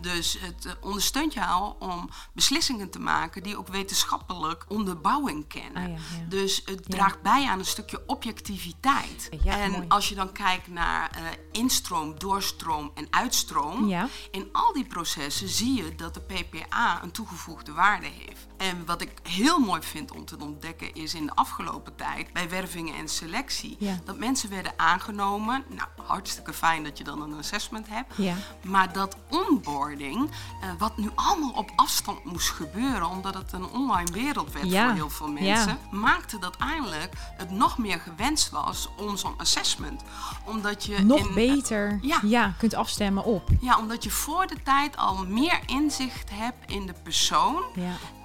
Dus 0.00 0.38
het 0.40 0.66
eh, 0.66 0.72
ondersteunt 0.80 1.34
jou 1.34 1.74
om 1.78 2.08
beslissingen 2.32 2.90
te 2.90 2.98
maken 2.98 3.42
die 3.42 3.56
ook 3.56 3.68
wetenschappelijk 3.68 4.64
onderbouwing 4.68 5.48
kennen. 5.48 5.82
Ah, 5.82 5.88
ja, 5.88 5.94
ja. 5.94 6.24
Dus 6.28 6.62
het 6.64 6.90
draagt 6.90 7.22
bij 7.22 7.46
aan 7.46 7.58
een 7.58 7.64
stukje 7.64 8.02
objectiviteit. 8.06 9.28
En 9.44 9.70
mooi. 9.70 9.84
als 9.88 10.08
je 10.08 10.14
dan 10.14 10.32
kijkt 10.32 10.68
naar 10.68 11.10
eh, 11.10 11.22
instroom, 11.52 12.18
doorstroom 12.18 12.90
en 12.94 13.06
uitstroom, 13.10 14.08
in 14.30 14.48
al 14.52 14.72
die 14.72 14.86
processen 14.86 15.48
zie 15.48 15.74
je 15.74 15.94
dat 15.94 16.14
de 16.14 16.20
PPA 16.20 17.02
een 17.02 17.10
toegevoegde 17.10 17.72
waarde 17.72 18.06
heeft. 18.06 18.46
En 18.56 18.86
wat 18.86 19.00
ik 19.00 19.10
heel 19.22 19.58
mooi 19.58 19.82
vind 19.82 20.12
om 20.12 20.24
te 20.24 20.36
ontdekken 20.38 20.94
is 20.94 21.14
in 21.14 21.26
de 21.26 21.34
afgelopen 21.34 21.96
tijd 21.96 22.32
bij 22.32 22.48
wervingen 22.48 22.94
en 22.94 23.08
selectie 23.08 23.78
dat 24.04 24.18
mensen 24.18 24.50
werden 24.50 24.72
aangenomen. 25.00 25.64
Nou, 25.68 25.88
hartstikke 26.06 26.52
fijn 26.52 26.84
dat 26.84 26.98
je 26.98 27.04
dan 27.04 27.22
een 27.22 27.38
assessment 27.38 27.86
hebt. 27.88 28.14
Ja. 28.16 28.34
Maar 28.62 28.92
dat 28.92 29.16
onboarding, 29.30 30.30
eh, 30.60 30.68
wat 30.78 30.96
nu 30.96 31.10
allemaal 31.14 31.50
op 31.50 31.70
afstand 31.76 32.24
moest 32.24 32.48
gebeuren, 32.50 33.08
omdat 33.08 33.34
het 33.34 33.52
een 33.52 33.64
online 33.66 34.12
wereld 34.12 34.52
werd 34.52 34.70
Ja. 34.70 34.84
voor 34.86 34.94
heel 34.94 35.10
veel 35.10 35.26
Ja. 35.28 35.32
mensen, 35.32 35.78
maakte 35.90 36.38
dat 36.38 36.56
eigenlijk 36.56 37.12
het 37.36 37.50
nog 37.50 37.78
meer 37.78 38.00
gewenst 38.00 38.50
was 38.50 38.88
om 38.96 39.16
zo'n 39.16 39.34
assessment. 39.38 40.02
Omdat 40.44 40.84
je 40.84 40.98
Nog 40.98 41.18
in, 41.28 41.34
beter 41.34 41.98
ja. 42.02 42.18
ja, 42.22 42.54
kunt 42.58 42.74
afstemmen 42.74 43.24
op. 43.24 43.48
ja, 43.60 43.78
omdat 43.78 44.04
je 44.04 44.10
voor 44.10 44.46
de 44.46 44.62
tijd 44.62 44.96
al 44.96 45.26
meer 45.26 45.58
inzicht 45.66 46.30
hebt 46.32 46.70
in 46.70 46.86
de 46.86 46.94
persoon. 47.02 47.62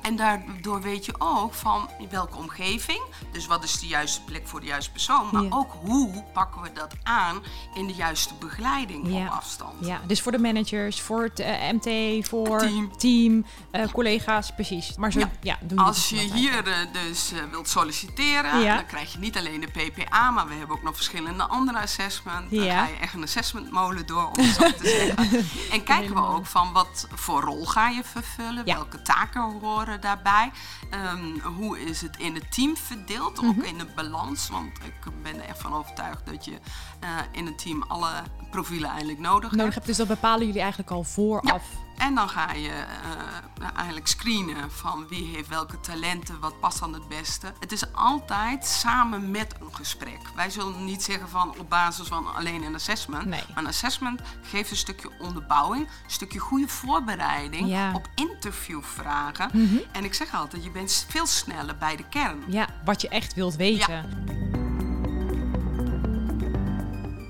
En 0.05 0.15
daardoor 0.15 0.81
weet 0.81 1.05
je 1.05 1.13
ook 1.17 1.53
van 1.53 1.89
welke 2.09 2.37
omgeving. 2.37 3.01
Dus 3.31 3.45
wat 3.45 3.63
is 3.63 3.79
de 3.79 3.87
juiste 3.87 4.21
plek 4.23 4.47
voor 4.47 4.59
de 4.59 4.65
juiste 4.65 4.91
persoon. 4.91 5.29
Maar 5.31 5.43
Ja. 5.43 5.49
ook 5.51 5.71
hoe 5.81 6.23
pakken 6.33 6.61
we 6.61 6.71
dat 6.73 6.93
aan 7.03 7.43
in 7.75 7.87
de 7.87 7.93
juiste 7.93 8.33
begeleiding 8.39 9.07
Ja. 9.13 9.25
op 9.25 9.31
afstand. 9.31 9.85
Ja, 9.85 10.01
dus 10.07 10.21
voor 10.21 10.31
de 10.31 10.37
managers, 10.37 11.01
voor 11.01 11.23
het 11.23 11.39
eh, 11.39 11.71
MT, 11.71 12.27
voor 12.27 12.59
Team. 12.59 12.97
team, 12.97 13.45
eh, 13.71 13.87
collega's, 13.91 14.51
precies. 14.55 14.95
Maar 14.95 15.11
zo, 15.11 15.19
ja, 15.19 15.29
Ja. 15.41 15.57
doen 15.59 15.67
jullie 15.69 15.83
Als 15.83 16.09
je 16.09 16.15
hier 16.17 16.67
eh, 16.67 16.73
dus 17.07 17.31
wilt 17.51 17.69
solliciteren, 17.69 18.65
dan 18.65 18.85
krijg 18.85 19.11
je 19.13 19.19
niet 19.19 19.37
alleen 19.37 19.61
de 19.61 19.67
PPA, 19.67 20.31
maar 20.31 20.47
we 20.47 20.53
hebben 20.53 20.75
ook 20.77 20.83
nog 20.83 20.95
verschillende 20.95 21.43
andere 21.43 21.79
assessments. 21.79 22.49
Dan 22.55 22.63
ga 22.65 22.85
je 22.87 22.95
echt 23.01 23.13
een 23.13 23.23
assessmentmolen 23.23 24.05
door, 24.05 24.29
om 24.37 24.43
zo 24.43 24.71
te 24.71 24.87
zeggen. 24.87 25.45
En 25.75 25.83
kijken 25.83 26.13
we 26.15 26.21
ook 26.25 26.45
van 26.45 26.73
wat 26.73 27.07
voor 27.13 27.41
rol 27.41 27.65
ga 27.65 27.89
je 27.89 28.03
vervullen, 28.03 28.65
welke 28.65 29.01
taken 29.01 29.41
horen 29.61 29.94
daarbij, 29.99 30.51
Ehm, 30.89 31.39
hoe 31.39 31.79
is 31.83 32.01
het 32.01 32.17
in 32.17 32.35
het 32.35 32.51
team 32.53 32.77
verdeeld, 32.77 33.41
Mhm. 33.41 33.49
ook 33.49 33.63
in 33.63 33.77
de 33.77 33.85
balans. 33.95 34.49
Want 34.49 34.67
ik 34.83 34.93
ben 35.23 35.35
er 35.35 35.47
echt 35.49 35.61
van 35.61 35.73
overtuigd 35.73 36.25
dat 36.25 36.45
je 36.45 36.57
eh, 36.99 37.09
in 37.31 37.45
het 37.45 37.57
team 37.57 37.83
alle 37.87 38.09
profielen 38.51 38.89
eigenlijk 38.89 39.19
nodig 39.19 39.51
nodig 39.51 39.73
hebt. 39.73 39.85
Dus 39.85 39.97
dat 39.97 40.07
bepalen 40.07 40.45
jullie 40.45 40.61
eigenlijk 40.61 40.91
al 40.91 41.03
vooraf. 41.03 41.63
En 41.97 42.15
dan 42.15 42.29
ga 42.29 42.51
je 42.53 42.69
eh, 42.69 43.67
eigenlijk 43.75 44.07
screenen 44.07 44.71
van 44.71 45.07
wie 45.07 45.35
heeft 45.35 45.47
welke 45.49 45.79
talenten, 45.79 46.39
wat 46.39 46.59
past 46.59 46.79
dan 46.79 46.93
het 46.93 47.07
beste. 47.07 47.53
Het 47.59 47.71
is 47.71 47.93
altijd 47.93 48.65
samen 48.65 49.31
met 49.31 49.55
een 49.61 49.75
gesprek. 49.75 50.19
Wij 50.35 50.49
zullen 50.49 50.85
niet 50.85 51.03
zeggen 51.03 51.29
van 51.29 51.53
op 51.57 51.69
basis 51.69 52.07
van 52.07 52.35
alleen 52.35 52.63
een 52.63 52.75
assessment. 52.75 53.25
Nee. 53.25 53.43
Maar 53.47 53.57
een 53.57 53.67
assessment 53.67 54.21
geeft 54.41 54.71
een 54.71 54.77
stukje 54.77 55.11
onderbouwing, 55.19 55.83
een 56.03 56.11
stukje 56.11 56.39
goede 56.39 56.67
voorbereiding 56.67 57.67
Ja. 57.67 57.93
op 57.93 58.07
interviewvragen. 58.15 59.51
En 59.91 60.03
ik 60.03 60.13
zeg 60.13 60.33
altijd, 60.33 60.63
je 60.63 60.71
bent 60.71 61.05
veel 61.09 61.25
sneller 61.25 61.77
bij 61.77 61.95
de 61.95 62.03
kern. 62.09 62.43
Ja, 62.47 62.67
wat 62.85 63.01
je 63.01 63.09
echt 63.09 63.33
wilt 63.33 63.55
weten. 63.55 64.23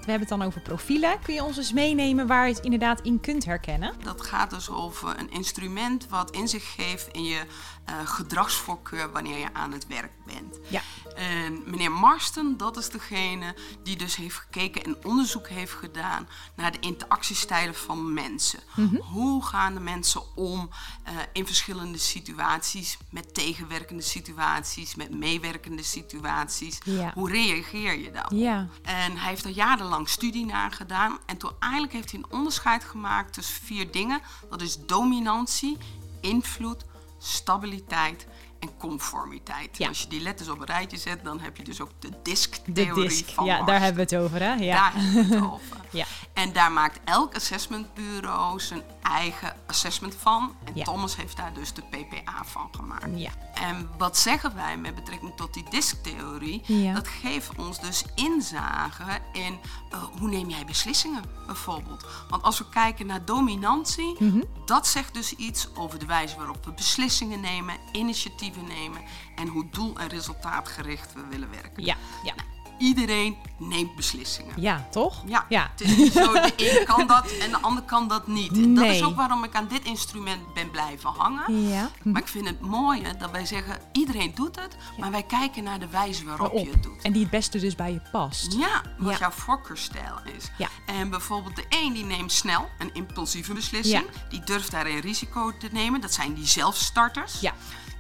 We 0.06 0.12
hebben 0.12 0.30
het 0.30 0.40
dan 0.40 0.48
over 0.48 0.62
profielen. 0.62 1.20
Kun 1.22 1.34
je 1.34 1.44
ons 1.44 1.58
eens 1.58 1.74
meenemen 1.74 2.28
waar 2.28 2.48
je 2.48 2.54
het 2.54 2.64
inderdaad 2.64 3.02
in 3.02 3.20
kunt 3.20 3.46
herkennen? 3.46 3.94
Dat 4.04 4.22
gaat 4.22 4.50
dus 4.50 4.70
over 4.70 5.20
een 5.20 5.32
instrument 5.32 6.08
wat 6.10 6.32
inzicht 6.32 6.66
geeft 6.66 7.08
in 7.12 7.24
je 7.24 7.42
eh, 7.86 7.96
gedragsvoorkeur 8.04 9.12
wanneer 9.12 9.38
je 9.38 9.54
aan 9.54 9.72
het 9.72 9.88
werk 9.88 10.12
bent. 10.26 10.60
Ja. 10.68 10.82
En 11.16 11.64
meneer 11.66 11.92
Marston, 11.92 12.58
dat 12.58 12.78
is 12.78 12.90
degene 12.90 13.56
die 13.84 13.96
dus 13.96 14.16
heeft 14.16 14.36
gekeken 14.36 14.84
en 14.84 14.98
onderzoek 15.04 15.48
heeft 15.48 15.74
gedaan 15.74 16.28
naar 16.56 16.72
de 16.72 16.80
interactiestijlen 16.80 17.76
van 17.76 18.14
mensen. 18.14 18.60
Mhm. 18.76 18.96
Hoe 18.96 19.46
gaan 19.46 19.74
de 19.74 19.80
mensen 19.80 20.36
om 20.36 20.70
eh, 21.04 21.14
in 21.34 21.46
verschillende 21.46 21.98
situaties, 21.98 22.98
met 23.10 23.34
tegenwerkende 23.34 24.04
situaties, 24.04 24.96
met 24.96 25.12
meewerkende 25.12 25.84
situaties? 25.84 26.78
Ja. 26.84 27.12
Hoe 27.14 27.32
reageer 27.32 28.00
je 28.00 28.12
dan? 28.12 28.38
Ja. 28.38 28.68
En 28.82 29.18
hij 29.18 29.30
heeft 29.30 29.46
er 29.46 29.52
jarenlang 29.52 30.10
studie 30.10 30.46
naar 30.46 30.72
gedaan. 30.72 31.18
En 31.26 31.38
toen 31.38 31.52
eigenlijk 31.60 31.94
heeft 31.94 32.12
hij 32.12 32.20
een 32.20 32.32
onderscheid 32.32 32.84
gemaakt 32.84 33.34
tussen 33.34 33.64
vier 33.64 33.92
dingen. 33.92 34.22
Dat 34.50 34.62
is 34.62 34.78
dominantie, 34.86 35.78
invloed, 36.22 36.86
stabiliteit 37.18 38.28
en 38.68 38.78
conformiteit. 38.78 39.78
Ja. 39.78 39.88
Als 39.88 40.02
je 40.02 40.08
die 40.08 40.22
letters 40.22 40.50
op 40.50 40.60
een 40.60 40.66
rijtje 40.66 40.98
zet, 40.98 41.24
dan 41.24 41.40
heb 41.40 41.58
je 41.58 41.64
dus 41.64 41.82
ook 41.82 41.90
de 42.00 42.10
De 42.10 42.16
disk-theorie 42.24 43.08
disc. 43.08 43.30
van 43.30 43.46
Ja, 43.46 43.64
daar 43.64 43.80
hebben 43.80 44.08
we 44.08 44.16
het 44.16 44.24
over, 44.24 44.40
hè? 44.42 44.54
Ja. 44.54 44.76
Daar 44.76 44.92
hebben 44.96 45.28
we 45.30 45.36
het 45.36 45.44
over. 45.54 45.78
Ja. 45.90 46.06
En 46.34 46.54
daar 46.54 46.72
maakt 46.72 47.00
elk 47.04 47.36
assessmentbureau 47.36 48.60
zijn 48.60 48.82
eigen 49.12 49.56
assessment 49.68 50.16
van. 50.16 50.56
En 50.64 50.72
Ja. 50.76 50.84
Thomas 50.84 51.16
heeft 51.16 51.38
daar 51.38 51.54
dus 51.54 51.74
de 51.74 51.82
PPA 51.82 52.44
van 52.46 52.70
gemaakt. 52.72 53.08
Ja. 53.20 53.32
En 53.54 53.90
wat 53.98 54.18
zeggen 54.18 54.56
wij 54.56 54.78
met 54.78 54.96
betrekking 54.96 55.36
tot 55.36 55.54
die 55.54 55.66
disktheorie? 55.70 56.62
Ja. 56.66 56.94
Dat 56.94 57.08
geeft 57.08 57.56
ons 57.58 57.80
dus 57.80 58.04
inzage 58.16 59.20
in 59.34 59.60
eh, 59.92 60.04
hoe 60.20 60.30
neem 60.30 60.50
jij 60.50 60.66
beslissingen 60.66 61.24
bijvoorbeeld. 61.46 62.06
Want 62.30 62.44
als 62.44 62.58
we 62.58 62.70
kijken 62.70 63.06
naar 63.06 63.26
dominantie, 63.26 64.16
Mhm. 64.24 64.42
dat 64.66 64.88
zegt 64.88 65.14
dus 65.14 65.34
iets 65.34 65.76
over 65.76 66.00
de 66.00 66.06
wijze 66.06 66.36
waarop 66.38 66.66
we 66.66 66.72
beslissingen 66.74 67.40
nemen, 67.40 67.76
initiatieven 67.92 68.68
nemen 68.68 69.02
en 69.36 69.48
hoe 69.48 69.70
doel- 69.70 69.98
en 70.00 70.08
resultaatgericht 70.08 71.14
we 71.14 71.26
willen 71.30 71.50
werken. 71.50 71.84
Ja. 71.84 71.96
Ja. 72.24 72.34
Iedereen 72.78 73.36
neemt 73.58 73.96
beslissingen. 73.96 74.54
Ja, 74.62 74.88
toch? 74.92 75.24
Ja, 75.26 75.46
Ja. 75.50 75.70
het 75.72 75.82
is 75.82 75.96
niet 75.98 76.12
zo, 76.14 76.32
de 76.34 76.54
een 76.80 76.86
kan 76.86 77.08
dat 77.08 77.32
en 77.32 77.50
de 77.50 77.58
ander 77.62 77.84
kan 77.84 78.08
dat 78.08 78.28
niet. 78.28 78.76
Dat 78.76 78.86
is 78.86 79.04
ook 79.04 79.16
waarom 79.16 79.44
ik 79.44 79.56
aan 79.56 79.68
dit 79.68 79.84
instrument 79.84 80.54
ben 80.54 80.72
blijven 80.72 81.10
hangen. 81.18 81.68
Ja. 81.68 81.90
Maar 82.04 82.22
ik 82.22 82.28
vind 82.28 82.48
het 82.48 82.60
mooie 82.62 83.16
dat 83.18 83.32
wij 83.32 83.46
zeggen, 83.46 83.78
iedereen 83.92 84.32
doet 84.36 84.56
het, 84.62 84.76
maar 84.98 85.12
wij 85.12 85.24
kijken 85.24 85.64
naar 85.64 85.80
de 85.80 85.88
wijze 85.88 86.26
waarop 86.26 86.48
Waarop. 86.48 86.66
je 86.68 86.72
het 86.74 86.84
doet. 86.84 87.02
En 87.02 87.12
die 87.12 87.22
het 87.22 87.32
beste 87.32 87.60
dus 87.60 87.76
bij 87.76 87.92
je 87.92 88.02
past. 88.12 88.54
Ja, 88.54 88.82
wat 88.98 89.12
Ja. 89.14 89.18
jouw 89.20 89.32
voorkeurstijl 89.32 90.16
is. 90.38 90.50
Ja. 90.58 90.68
En 90.86 91.10
bijvoorbeeld 91.10 91.56
de 91.56 91.66
een 91.70 91.94
die 91.94 92.06
neemt 92.06 92.32
snel 92.32 92.70
een 92.80 92.90
impulsieve 92.94 93.54
beslissing. 93.54 94.06
Die 94.30 94.44
durft 94.44 94.72
daarin 94.72 95.00
risico 95.00 95.52
te 95.60 95.70
nemen. 95.72 96.02
Dat 96.02 96.14
zijn 96.14 96.34
die 96.34 96.48
zelfstarters. 96.48 97.40
Ja. 97.40 97.54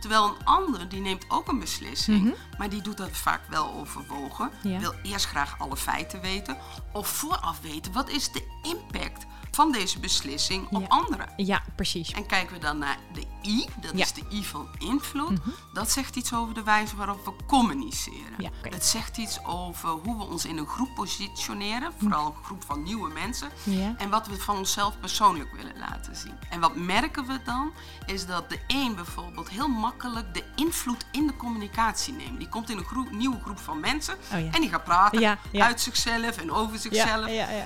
Terwijl 0.05 0.25
een 0.27 0.45
ander 0.45 0.89
die 0.89 1.01
neemt 1.01 1.25
ook 1.27 1.47
een 1.47 1.59
beslissing, 1.59 2.35
maar 2.57 2.69
die 2.69 2.81
doet 2.81 2.97
dat 2.97 3.09
vaak 3.11 3.41
wel 3.49 3.73
overwogen. 3.73 4.51
Mhm. 4.57 4.67
Ja. 4.67 4.79
Wil 4.79 4.93
eerst 5.03 5.25
graag 5.25 5.59
alle 5.59 5.77
feiten 5.77 6.21
weten 6.21 6.57
of 6.93 7.07
vooraf 7.07 7.61
weten 7.61 7.91
wat 7.93 8.09
is 8.09 8.31
de 8.31 8.43
impact 8.63 9.25
van 9.55 9.71
deze 9.71 9.99
beslissing 9.99 10.67
op 10.71 10.81
Ja. 10.81 10.87
anderen. 10.87 11.29
Ja, 11.37 11.61
precies. 11.75 12.11
En 12.11 12.25
kijken 12.25 12.53
we 12.53 12.59
dan 12.61 12.77
naar 12.77 12.97
de 13.13 13.23
I, 13.43 13.65
dat 13.81 13.83
Ja. 13.83 13.89
Mhm. 13.91 13.97
is 13.97 14.13
de 14.13 14.23
I 14.31 14.45
van 14.45 14.67
invloed. 14.77 15.39
Dat 15.73 15.91
zegt 15.91 16.15
iets 16.15 16.33
over 16.33 16.53
de 16.53 16.63
wijze 16.63 16.95
waarop 16.95 17.25
we 17.25 17.31
communiceren. 17.47 18.33
Ja. 18.37 18.49
Het 18.61 18.85
zegt 18.85 19.17
iets 19.17 19.45
over 19.45 19.89
hoe 19.89 20.17
we 20.17 20.23
ons 20.23 20.45
in 20.45 20.57
een 20.57 20.67
groep 20.67 20.89
positioneren, 20.95 21.91
vooral 21.97 22.25
een 22.25 22.43
groep 22.43 22.63
van 22.65 22.83
nieuwe 22.83 23.09
mensen. 23.13 23.49
Ja. 23.63 23.95
En 23.97 24.09
wat 24.09 24.27
we 24.27 24.37
van 24.37 24.57
onszelf 24.57 24.99
persoonlijk 24.99 25.55
willen 25.55 25.77
laten 25.79 26.15
zien. 26.15 26.33
En 26.49 26.59
wat 26.59 26.75
merken 26.75 27.25
we 27.27 27.39
dan, 27.45 27.71
is 28.05 28.25
dat 28.25 28.49
de 28.49 28.59
een 28.67 28.95
bijvoorbeeld 28.95 29.49
heel 29.49 29.67
makkelijk 29.67 30.33
de 30.33 30.43
invloed 30.55 31.05
in 31.11 31.27
de 31.27 31.35
communicatie 31.35 32.13
neemt. 32.13 32.37
Die 32.39 32.49
komt 32.49 32.69
in 32.69 32.77
een 32.77 32.83
groep, 32.85 33.11
nieuwe 33.11 33.39
groep 33.43 33.59
van 33.59 33.79
mensen 33.79 34.15
Oh 34.31 34.37
en 34.37 34.61
die 34.61 34.69
gaat 34.69 34.83
praten 34.83 35.37
uit 35.53 35.81
zichzelf 35.81 36.37
en 36.37 36.51
over 36.51 36.79
zichzelf. 36.79 37.25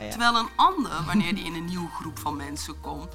Terwijl 0.09 0.35
een 0.37 0.49
ander, 0.55 1.03
wanneer 1.05 1.35
die 1.35 1.43
in 1.43 1.53
een 1.55 1.65
nieuwe 1.73 1.78
groep 1.87 2.19
van 2.19 2.35
mensen 2.35 2.79
komt, 2.81 3.07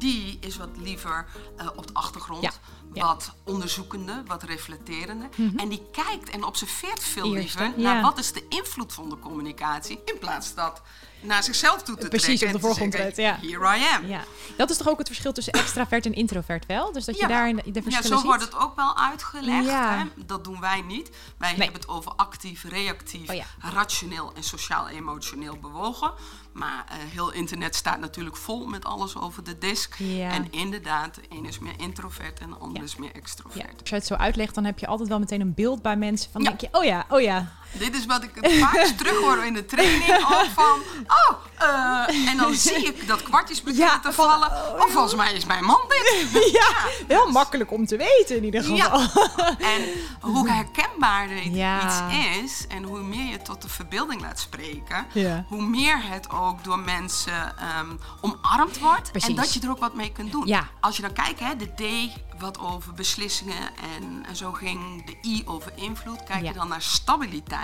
die 0.00 0.38
is 0.40 0.56
wat 0.56 0.68
liever 0.76 1.26
eh, 1.56 1.66
op 1.76 1.86
de 1.86 1.92
achtergrond. 1.94 2.42
Mhm. 2.42 2.50
Ja, 2.52 2.58
ja. 2.94 3.04
Mhm. 3.04 3.14
Wat 3.14 3.32
onderzoekende, 3.44 4.22
wat 4.26 4.42
reflecterende. 4.42 5.28
En 5.56 5.68
die 5.68 5.82
kijkt 5.92 6.30
en 6.30 6.44
observeert 6.44 7.02
veel 7.04 7.30
liever 7.30 7.72
naar 7.76 7.96
Ja. 7.96 8.02
wat 8.02 8.18
is 8.18 8.32
de 8.32 8.44
invloed 8.48 8.92
van 8.92 9.08
de 9.08 9.18
communicatie. 9.18 10.00
In 10.04 10.18
plaats 10.18 10.54
dat 10.54 10.82
naar 11.20 11.42
zichzelf 11.42 11.82
toe 11.82 11.96
te 11.96 12.08
Precies, 12.08 12.24
trekken. 12.26 12.48
op 12.48 12.54
de 12.54 12.60
voorgrond 12.66 12.92
treedt, 12.92 13.16
Here 13.16 13.76
I 13.78 13.82
am. 13.96 14.06
Ja. 14.06 14.24
Dat 14.56 14.70
is 14.70 14.76
toch 14.76 14.88
ook 14.88 14.98
het 14.98 15.06
verschil 15.06 15.32
tussen 15.32 15.52
extravert 15.52 16.06
en 16.06 16.12
introvert 16.14 16.66
wel? 16.66 16.92
Dus 16.92 17.04
dat 17.04 17.14
je 17.16 17.22
Ja. 17.22 17.28
daar 17.28 17.46
de 17.54 17.62
Ja, 17.64 17.82
verschillen 17.82 18.02
zo 18.08 18.14
ziet? 18.16 18.24
wordt 18.24 18.42
het 18.42 18.56
ook 18.56 18.76
wel 18.76 18.96
uitgelegd. 18.96 19.64
Ja. 19.64 19.98
Hè? 19.98 20.24
Dat 20.24 20.44
doen 20.44 20.60
wij 20.60 20.80
niet. 20.82 21.10
Wij 21.38 21.50
Nee. 21.52 21.60
hebben 21.62 21.80
het 21.80 21.88
over 21.90 22.12
actief, 22.16 22.64
reactief, 22.64 23.28
Oh 23.28 23.34
ja. 23.34 23.44
rationeel 23.60 24.32
en 24.34 24.42
sociaal-emotioneel 24.42 25.56
bewogen. 25.60 26.12
Maar 26.58 26.84
eh, 26.88 26.96
heel 27.12 27.32
internet 27.32 27.74
staat 27.74 28.00
natuurlijk 28.00 28.36
vol 28.36 28.66
met 28.66 28.84
alles 28.84 29.16
over 29.16 29.44
de 29.44 29.58
disk. 29.58 29.94
Ja. 29.98 30.30
En 30.30 30.52
inderdaad, 30.52 31.14
de 31.14 31.20
een 31.28 31.44
is 31.46 31.58
meer 31.58 31.72
introvert 31.76 32.38
en 32.40 32.50
de 32.50 32.56
ander 32.56 32.76
Ja. 32.78 32.82
is 32.84 32.96
meer 32.96 33.10
Ja, 33.12 33.14
extrovert. 33.20 33.80
als 33.80 33.88
je 33.88 33.94
het 33.94 34.06
zo 34.06 34.14
uitlegt, 34.14 34.54
dan 34.54 34.64
heb 34.64 34.78
je 34.78 34.86
altijd 34.86 35.08
wel 35.08 35.18
meteen 35.18 35.40
een 35.40 35.54
beeld 35.54 35.82
bij 35.82 35.96
mensen. 35.96 36.30
Van 36.30 36.42
Ja. 36.42 36.48
denk 36.48 36.60
je, 36.60 36.68
oh 36.72 36.84
ja, 36.84 37.06
oh 37.08 37.20
ja. 37.20 37.52
Dit 37.72 37.94
is 37.96 38.06
wat 38.06 38.22
ik 38.22 38.30
het 38.34 38.52
vaakst 38.52 38.98
terughoor 38.98 39.44
in 39.44 39.54
de 39.54 39.64
training. 39.64 40.16
Ook 40.18 40.46
van, 40.54 40.80
oh, 41.06 41.36
eh, 41.58 42.28
en 42.28 42.36
dan 42.36 42.54
zie 42.54 42.76
ik 42.86 43.06
dat 43.06 43.22
kwartjes 43.22 43.62
beginnen 43.62 43.86
Ja, 43.88 43.98
te 44.00 44.12
van, 44.12 44.30
vallen. 44.30 44.50
oh, 44.50 44.80
Oh, 44.80 44.90
volgens 44.90 45.14
mij 45.14 45.32
is 45.32 45.44
mijn 45.44 45.64
man 45.64 45.80
dit. 45.88 46.16
Ja, 46.52 46.68
heel 47.06 47.30
makkelijk 47.30 47.70
om 47.72 47.86
te 47.86 47.96
weten 47.96 48.36
in 48.36 48.44
ieder 48.44 48.62
geval. 48.62 48.76
Ja, 48.76 49.10
en 49.74 49.82
hoe 50.20 50.48
herkenbaarder 50.50 51.36
iets 51.40 51.94
is 52.42 52.66
en 52.68 52.82
hoe 52.82 53.00
meer 53.00 53.30
je 53.30 53.42
tot 53.42 53.62
de 53.62 53.68
verbeelding 53.68 54.20
laat 54.20 54.38
spreken, 54.38 55.06
hoe 55.48 55.62
meer 55.62 56.02
het 56.02 56.30
ook 56.30 56.64
door 56.64 56.78
mensen 56.78 57.58
ehm, 57.58 57.96
omarmd 58.20 58.78
wordt 58.78 59.10
Precies. 59.10 59.28
en 59.28 59.34
dat 59.34 59.54
je 59.54 59.60
er 59.60 59.70
ook 59.70 59.78
wat 59.78 59.94
mee 59.94 60.12
kunt 60.12 60.32
doen. 60.32 60.46
Ja. 60.46 60.68
Als 60.80 60.96
je 60.96 61.02
dan 61.02 61.12
kijkt, 61.12 61.40
hè, 61.40 61.56
de 61.56 61.74
D 61.74 62.12
wat 62.40 62.58
over 62.58 62.92
beslissingen 62.94 63.68
en, 63.96 64.24
en 64.28 64.36
zo 64.36 64.52
ging, 64.52 65.06
de 65.06 65.16
I 65.28 65.42
over 65.46 65.72
invloed, 65.74 66.24
kijk 66.24 66.44
je 66.46 66.52
dan 66.52 66.68
naar 66.68 66.82
stabiliteit. 66.82 67.57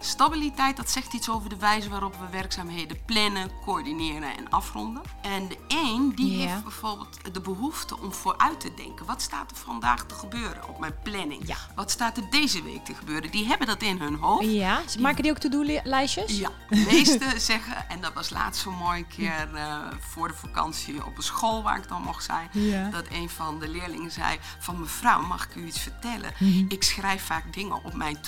Stabiliteit, 0.00 0.76
dat 0.76 0.90
zegt 0.90 1.12
iets 1.12 1.28
over 1.28 1.48
de 1.48 1.56
wijze 1.56 1.88
waarop 1.88 2.14
we 2.20 2.26
werkzaamheden 2.30 3.04
plannen, 3.04 3.50
coördineren 3.64 4.36
en 4.36 4.50
afronden. 4.50 5.02
En 5.22 5.48
de 5.48 5.56
een, 5.68 6.12
die 6.14 6.46
heeft 6.46 6.62
bijvoorbeeld 6.62 7.34
de 7.34 7.40
behoefte 7.40 7.98
om 8.00 8.12
vooruit 8.12 8.60
te 8.60 8.74
denken. 8.74 9.06
Wat 9.06 9.22
staat 9.22 9.50
er 9.50 9.56
vandaag 9.56 10.04
te 10.04 10.14
gebeuren 10.14 10.68
op 10.68 10.78
mijn 10.78 10.94
planning? 11.02 11.46
Ja. 11.46 11.56
Wat 11.74 11.90
staat 11.90 12.16
er 12.16 12.30
deze 12.30 12.62
week 12.62 12.84
te 12.84 12.94
gebeuren? 12.94 13.30
Die 13.30 13.46
hebben 13.46 13.66
dat 13.66 13.82
in 13.82 13.98
hun 13.98 14.14
hoofd. 14.14 14.44
Ja, 14.44 14.80
ze 14.88 15.00
maken 15.00 15.22
die 15.22 15.32
ook 15.32 15.38
to-do-lijstjes? 15.38 16.38
Ja, 16.38 16.50
de 16.68 16.84
meesten 16.90 17.40
zeggen, 17.40 17.88
en 17.88 18.00
dat 18.00 18.12
was 18.12 18.30
laatst 18.30 18.62
zo 18.62 18.70
mooi 18.70 18.98
een 18.98 19.06
keer 19.06 19.54
eh, 19.54 19.76
voor 20.00 20.28
de 20.28 20.34
vakantie 20.34 21.04
op 21.06 21.16
een 21.16 21.22
school 21.22 21.62
waar 21.62 21.76
ik 21.78 21.88
dan 21.88 22.02
mocht 22.02 22.24
zijn, 22.24 22.48
Ja. 22.52 22.88
dat 22.90 23.04
een 23.10 23.28
van 23.30 23.58
de 23.58 23.68
leerlingen 23.68 24.10
zei 24.10 24.38
van 24.58 24.80
mevrouw, 24.80 25.22
mag 25.26 25.44
ik 25.44 25.54
u 25.54 25.66
iets 25.66 25.80
vertellen? 25.80 26.32
Ik 26.68 26.82
schrijf 26.82 27.24
vaak 27.24 27.52
dingen 27.52 27.84
op 27.84 27.94
mijn 27.94 28.20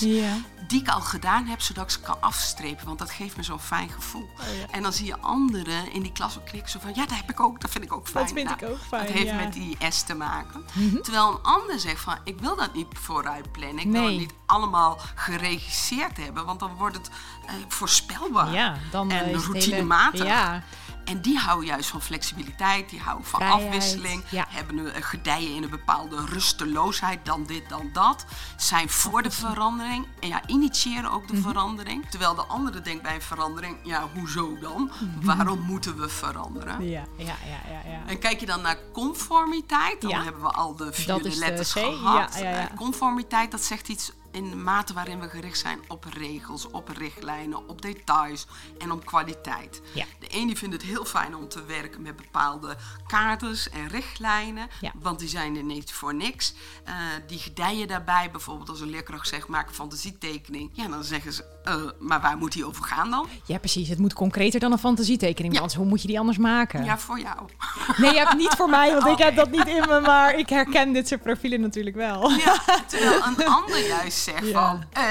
Ja. 0.00 0.36
die 0.68 0.80
ik 0.80 0.88
al 0.88 1.00
gedaan 1.00 1.46
heb, 1.46 1.60
zodat 1.60 1.84
ik 1.84 1.90
ze 1.90 2.00
kan 2.00 2.16
afstrepen, 2.20 2.86
want 2.86 2.98
dat 2.98 3.10
geeft 3.10 3.36
me 3.36 3.42
zo'n 3.42 3.58
fijn 3.60 3.90
gevoel. 3.90 4.30
Oh, 4.40 4.46
En 4.70 4.82
dan 4.82 4.92
zie 4.92 5.06
je 5.06 5.18
anderen 5.18 5.92
in 5.92 6.02
die 6.02 6.12
klas 6.12 6.38
ook 6.38 6.44
knikken 6.46 6.70
zo 6.70 6.78
van, 6.82 6.92
ja, 6.94 7.06
dat 7.06 7.16
heb 7.16 7.30
ik 7.30 7.40
ook, 7.40 7.60
dat 7.60 7.70
vind 7.70 7.84
ik 7.84 7.92
ook 7.92 8.08
fijn. 8.08 8.28
vind 8.28 8.50
ik 8.50 8.62
ook 8.68 8.78
fijn, 8.88 9.04
Dat 9.06 9.12
heeft 9.14 9.26
ja. 9.26 9.34
Mhm. 9.34 9.44
met 9.44 9.52
die 9.52 9.76
S 9.90 10.02
te 10.02 10.14
maken. 10.14 10.64
Terwijl 11.02 11.28
een 11.30 11.42
ander 11.42 11.78
zegt 11.80 12.00
van, 12.00 12.16
ik 12.24 12.38
wil 12.40 12.56
dat 12.56 12.74
niet 12.74 12.86
vooruit 12.92 13.52
plannen, 13.52 13.78
ik 13.84 13.90
wil 13.92 14.04
het 14.04 14.18
niet 14.18 14.32
allemaal 14.46 14.98
geregisseerd 15.14 16.16
hebben, 16.16 16.44
want 16.44 16.60
dan 16.60 16.74
wordt 16.74 16.96
het 16.96 17.10
eh, 17.46 17.52
voorspelbaar 17.68 18.52
Ja, 18.52 18.76
dan 18.90 19.10
eh, 19.10 19.18
en 19.20 19.32
het 19.32 19.44
routinematig. 19.44 20.12
hele- 20.20 20.30
Ja, 20.32 20.62
En 21.12 21.20
die 21.20 21.38
houden 21.38 21.66
juist 21.66 21.88
van 21.90 22.02
flexibiliteit, 22.02 22.90
die 22.90 23.00
houden 23.00 23.26
van 23.26 23.40
Vrijheid, 23.40 23.66
afwisseling, 23.66 24.22
ja. 24.30 24.46
hebben 24.48 24.78
een, 24.78 24.96
een 24.96 25.02
gedijen 25.02 25.54
in 25.54 25.62
een 25.62 25.70
bepaalde 25.70 26.24
rusteloosheid, 26.24 27.24
dan 27.24 27.44
dit, 27.44 27.68
dan 27.68 27.90
dat. 27.92 28.24
Zijn 28.56 28.88
voor 28.90 29.22
de 29.22 29.30
verandering 29.30 30.06
en 30.20 30.28
ja, 30.28 30.42
initiëren 30.46 31.10
ook 31.10 31.22
Mhm. 31.22 31.34
de 31.34 31.40
verandering. 31.40 32.06
Terwijl 32.10 32.34
de 32.34 32.44
andere 32.44 32.80
denkt 32.80 33.02
bij 33.02 33.14
een 33.14 33.22
verandering, 33.22 33.76
ja, 33.82 34.08
hoezo 34.14 34.58
dan? 34.58 34.90
Mhm. 35.00 35.26
Waarom 35.26 35.60
moeten 35.60 35.98
we 35.98 36.08
veranderen? 36.08 36.88
ja, 36.88 37.04
ja, 37.16 37.24
ja, 37.26 37.70
ja. 37.72 37.90
ja. 37.90 38.02
En 38.06 38.18
kijk 38.18 38.40
je 38.40 38.46
dan 38.46 38.60
naar 38.62 38.78
conformiteit, 38.92 40.00
dan 40.00 40.10
Ja. 40.10 40.22
hebben 40.22 40.42
we 40.42 40.50
al 40.50 40.76
de 40.76 40.90
de 41.22 41.36
letters 41.38 41.72
C, 41.72 41.78
gehad. 41.78 42.34
Eh, 42.34 42.64
Conformiteit, 42.76 43.50
dat 43.50 43.62
zegt 43.64 43.88
iets 43.88 44.12
in 44.32 44.50
de 44.50 44.56
mate 44.56 44.92
waarin 44.94 45.20
we 45.20 45.28
gericht 45.28 45.58
zijn 45.58 45.78
op 45.88 46.04
regels, 46.04 46.66
op 46.70 46.88
richtlijnen, 46.88 47.68
op 47.68 47.82
details 47.82 48.46
en 48.78 48.90
op 48.92 49.06
kwaliteit. 49.06 49.80
Ja. 49.94 50.04
De 50.18 50.26
een 50.30 50.46
die 50.46 50.56
vindt 50.56 50.74
het 50.74 50.84
heel 50.84 51.04
fijn 51.04 51.36
om 51.36 51.48
te 51.48 51.64
werken 51.64 52.02
met 52.02 52.16
bepaalde 52.16 52.76
kaders 53.06 53.70
en 53.70 53.88
richtlijnen, 53.88 54.68
Ja. 54.80 54.92
want 54.94 55.18
die 55.18 55.28
zijn 55.28 55.56
er 55.56 55.62
niet 55.62 55.92
voor 55.92 56.14
niks. 56.14 56.54
Eh, 56.84 56.94
die 57.26 57.38
gedijen 57.38 57.88
daarbij, 57.88 58.30
bijvoorbeeld 58.30 58.68
als 58.68 58.80
een 58.80 58.90
leerkracht 58.90 59.28
zegt 59.28 59.48
maak 59.48 59.68
een 59.68 59.74
fantasietekening, 59.74 60.70
ja 60.72 60.88
dan 60.88 61.04
zeggen 61.04 61.32
ze, 61.32 61.44
eh, 61.64 61.74
maar 61.98 62.20
waar 62.20 62.36
moet 62.36 62.52
die 62.52 62.66
over 62.66 62.84
gaan 62.84 63.10
dan? 63.10 63.28
Ja, 63.44 63.58
precies. 63.58 63.88
Het 63.88 63.98
moet 63.98 64.12
concreter 64.14 64.60
dan 64.60 64.72
een 64.72 64.78
fantasietekening. 64.78 65.54
Ja. 65.54 65.60
Want 65.60 65.74
hoe 65.74 65.86
moet 65.86 66.00
je 66.02 66.08
die 66.08 66.18
anders 66.18 66.38
maken? 66.38 66.84
Ja, 66.84 66.98
voor 66.98 67.20
jou. 67.20 67.36
Nee, 67.96 68.12
je 68.12 68.18
hebt 68.18 68.36
niet 68.36 68.54
voor 68.56 68.68
mij, 68.68 68.92
want 68.92 69.06
ik 69.06 69.24
heb 69.24 69.36
dat 69.36 69.50
niet 69.50 69.66
in 69.66 69.84
me. 69.88 70.00
Maar 70.00 70.38
ik 70.38 70.48
herken 70.48 70.92
dit 70.92 71.08
soort 71.08 71.22
profielen 71.22 71.60
natuurlijk 71.60 71.96
wel. 71.96 72.30
Ja, 72.30 72.62
terwijl 72.86 73.22
een 73.26 73.46
ander 73.46 73.86
juist 73.86 74.18
zeg 74.22 74.44
Ja. 74.44 74.52
van... 74.66 74.84
eh, 74.92 75.02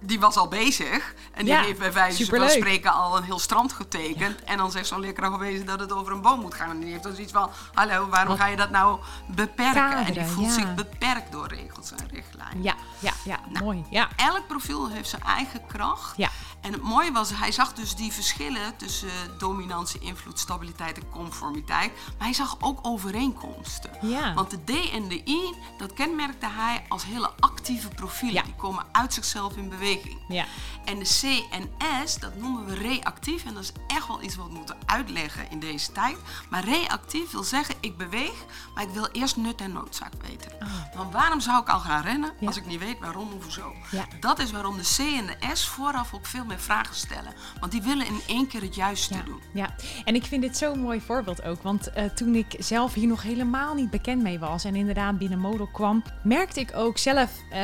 die 0.00 0.20
was 0.20 0.36
al 0.36 0.48
bezig. 0.48 1.14
En 1.32 1.44
die 1.44 1.54
Ja, 1.54 1.60
heeft 1.62 1.78
bij 1.78 1.92
wijze 1.92 2.26
van 2.26 2.50
spreken 2.50 2.92
al 2.92 3.16
een 3.16 3.22
heel 3.22 3.38
strand 3.38 3.72
getekend. 3.72 4.44
En 4.44 4.56
dan 4.56 4.70
zegt 4.70 4.86
zo'n 4.86 5.00
leerkracht 5.00 5.32
opeens 5.34 5.64
dat 5.64 5.80
het 5.80 5.92
over 5.92 6.12
een 6.12 6.20
boom 6.20 6.40
moet 6.40 6.54
gaan. 6.54 6.70
En 6.70 6.80
die 6.80 6.90
heeft 6.90 7.02
dan 7.02 7.14
zoiets 7.14 7.32
van... 7.32 7.50
Hallo, 7.74 8.08
waarom 8.08 8.28
Wat- 8.28 8.38
ga 8.38 8.46
je 8.46 8.56
dat 8.56 8.70
nou 8.70 8.98
beperken? 9.26 10.06
en 10.06 10.12
die 10.12 10.24
voelt 10.24 10.46
ja. 10.46 10.52
zich 10.52 10.74
beperkt 10.74 11.32
door 11.32 11.46
regels 11.48 11.90
en 11.92 12.08
richtlijnen. 12.12 12.62
Ja, 12.62 12.74
ja, 12.98 13.12
ja, 13.24 13.38
Nou. 13.48 13.64
mooi. 13.64 13.84
Ja, 13.90 14.08
Elk 14.16 14.46
profiel 14.46 14.88
heeft 14.88 15.08
zijn 15.08 15.22
eigen 15.22 15.66
kracht. 15.66 16.16
ja. 16.16 16.28
En 16.64 16.72
het 16.72 16.82
mooie 16.82 17.12
was, 17.12 17.30
hij 17.30 17.52
zag 17.52 17.72
dus 17.72 17.94
die 17.94 18.12
verschillen 18.12 18.76
tussen 18.76 19.38
dominantie, 19.38 20.00
invloed, 20.00 20.38
stabiliteit 20.38 20.98
en 20.98 21.10
conformiteit. 21.10 21.92
Maar 21.94 22.26
hij 22.26 22.32
zag 22.32 22.56
ook 22.60 22.78
overeenkomsten. 22.82 23.90
Ja. 24.00 24.34
Want 24.34 24.50
de 24.50 24.64
D 24.64 24.90
en 24.90 25.08
de 25.08 25.22
I, 25.24 25.54
dat 25.78 25.92
kenmerkte 25.92 26.46
hij 26.46 26.84
als 26.88 27.04
hele 27.04 27.30
actieve 27.40 27.88
profielen. 27.88 28.34
Ja. 28.34 28.42
Die 28.42 28.54
komen 28.54 28.84
uit 28.92 29.14
zichzelf 29.14 29.56
in 29.56 29.68
beweging. 29.68 30.18
Ja. 30.28 30.44
En 30.84 30.98
de 30.98 31.04
C 31.20 31.52
en 31.52 31.70
S, 32.06 32.18
dat 32.18 32.36
noemen 32.36 32.64
we 32.66 32.74
reactief. 32.74 33.44
En 33.44 33.54
dat 33.54 33.62
is 33.62 33.72
echt 33.86 34.06
wel 34.06 34.22
iets 34.22 34.36
wat 34.36 34.46
we 34.46 34.52
moeten 34.52 34.76
uitleggen 34.86 35.50
in 35.50 35.60
deze 35.60 35.92
tijd. 35.92 36.16
Maar 36.50 36.64
reactief 36.64 37.30
wil 37.30 37.42
zeggen, 37.42 37.74
ik 37.80 37.96
beweeg, 37.96 38.44
maar 38.74 38.84
ik 38.84 38.90
wil 38.90 39.06
eerst 39.12 39.36
nut 39.36 39.60
en 39.60 39.72
noodzaak 39.72 40.12
weten. 40.28 40.52
Want 40.94 41.12
waarom 41.12 41.40
zou 41.40 41.60
ik 41.60 41.68
al 41.68 41.80
gaan 41.80 42.02
rennen 42.02 42.32
Ah. 42.40 42.46
Als 42.46 42.56
ik 42.56 42.66
niet 42.66 42.78
weet 42.78 42.98
waarom 42.98 43.28
of 43.32 43.52
zo? 43.52 43.72
Ja. 43.90 44.06
Dat 44.20 44.38
is 44.38 44.50
waarom 44.50 44.76
de 44.76 44.94
C 44.96 44.98
en 44.98 45.26
de 45.26 45.36
S 45.52 45.68
vooraf 45.68 46.14
ook 46.14 46.26
veel 46.26 46.44
meer 46.44 46.53
vragen 46.58 46.94
stellen. 46.94 47.32
Want 47.60 47.72
die 47.72 47.82
willen 47.82 48.06
in 48.06 48.20
één 48.26 48.46
keer 48.46 48.60
het 48.62 48.74
juiste 48.74 49.14
Ja, 49.14 49.22
doen. 49.22 49.40
ja, 49.52 49.74
en 50.04 50.14
ik 50.14 50.24
vind 50.24 50.42
dit 50.42 50.56
zo'n 50.56 50.78
mooi 50.80 51.00
voorbeeld 51.00 51.42
ook. 51.44 51.62
Want 51.62 51.90
eh, 51.90 52.04
toen 52.04 52.34
ik 52.34 52.54
zelf 52.58 52.94
hier 52.94 53.06
nog 53.08 53.22
helemaal 53.22 53.74
niet 53.74 53.90
bekend 53.90 54.22
mee 54.22 54.38
was 54.38 54.64
en 54.64 54.74
inderdaad 54.74 55.18
binnen 55.18 55.38
Model 55.38 55.68
kwam, 55.72 56.02
merkte 56.22 56.60
ik 56.60 56.70
ook 56.76 56.98
zelf 56.98 57.30
eh, 57.50 57.60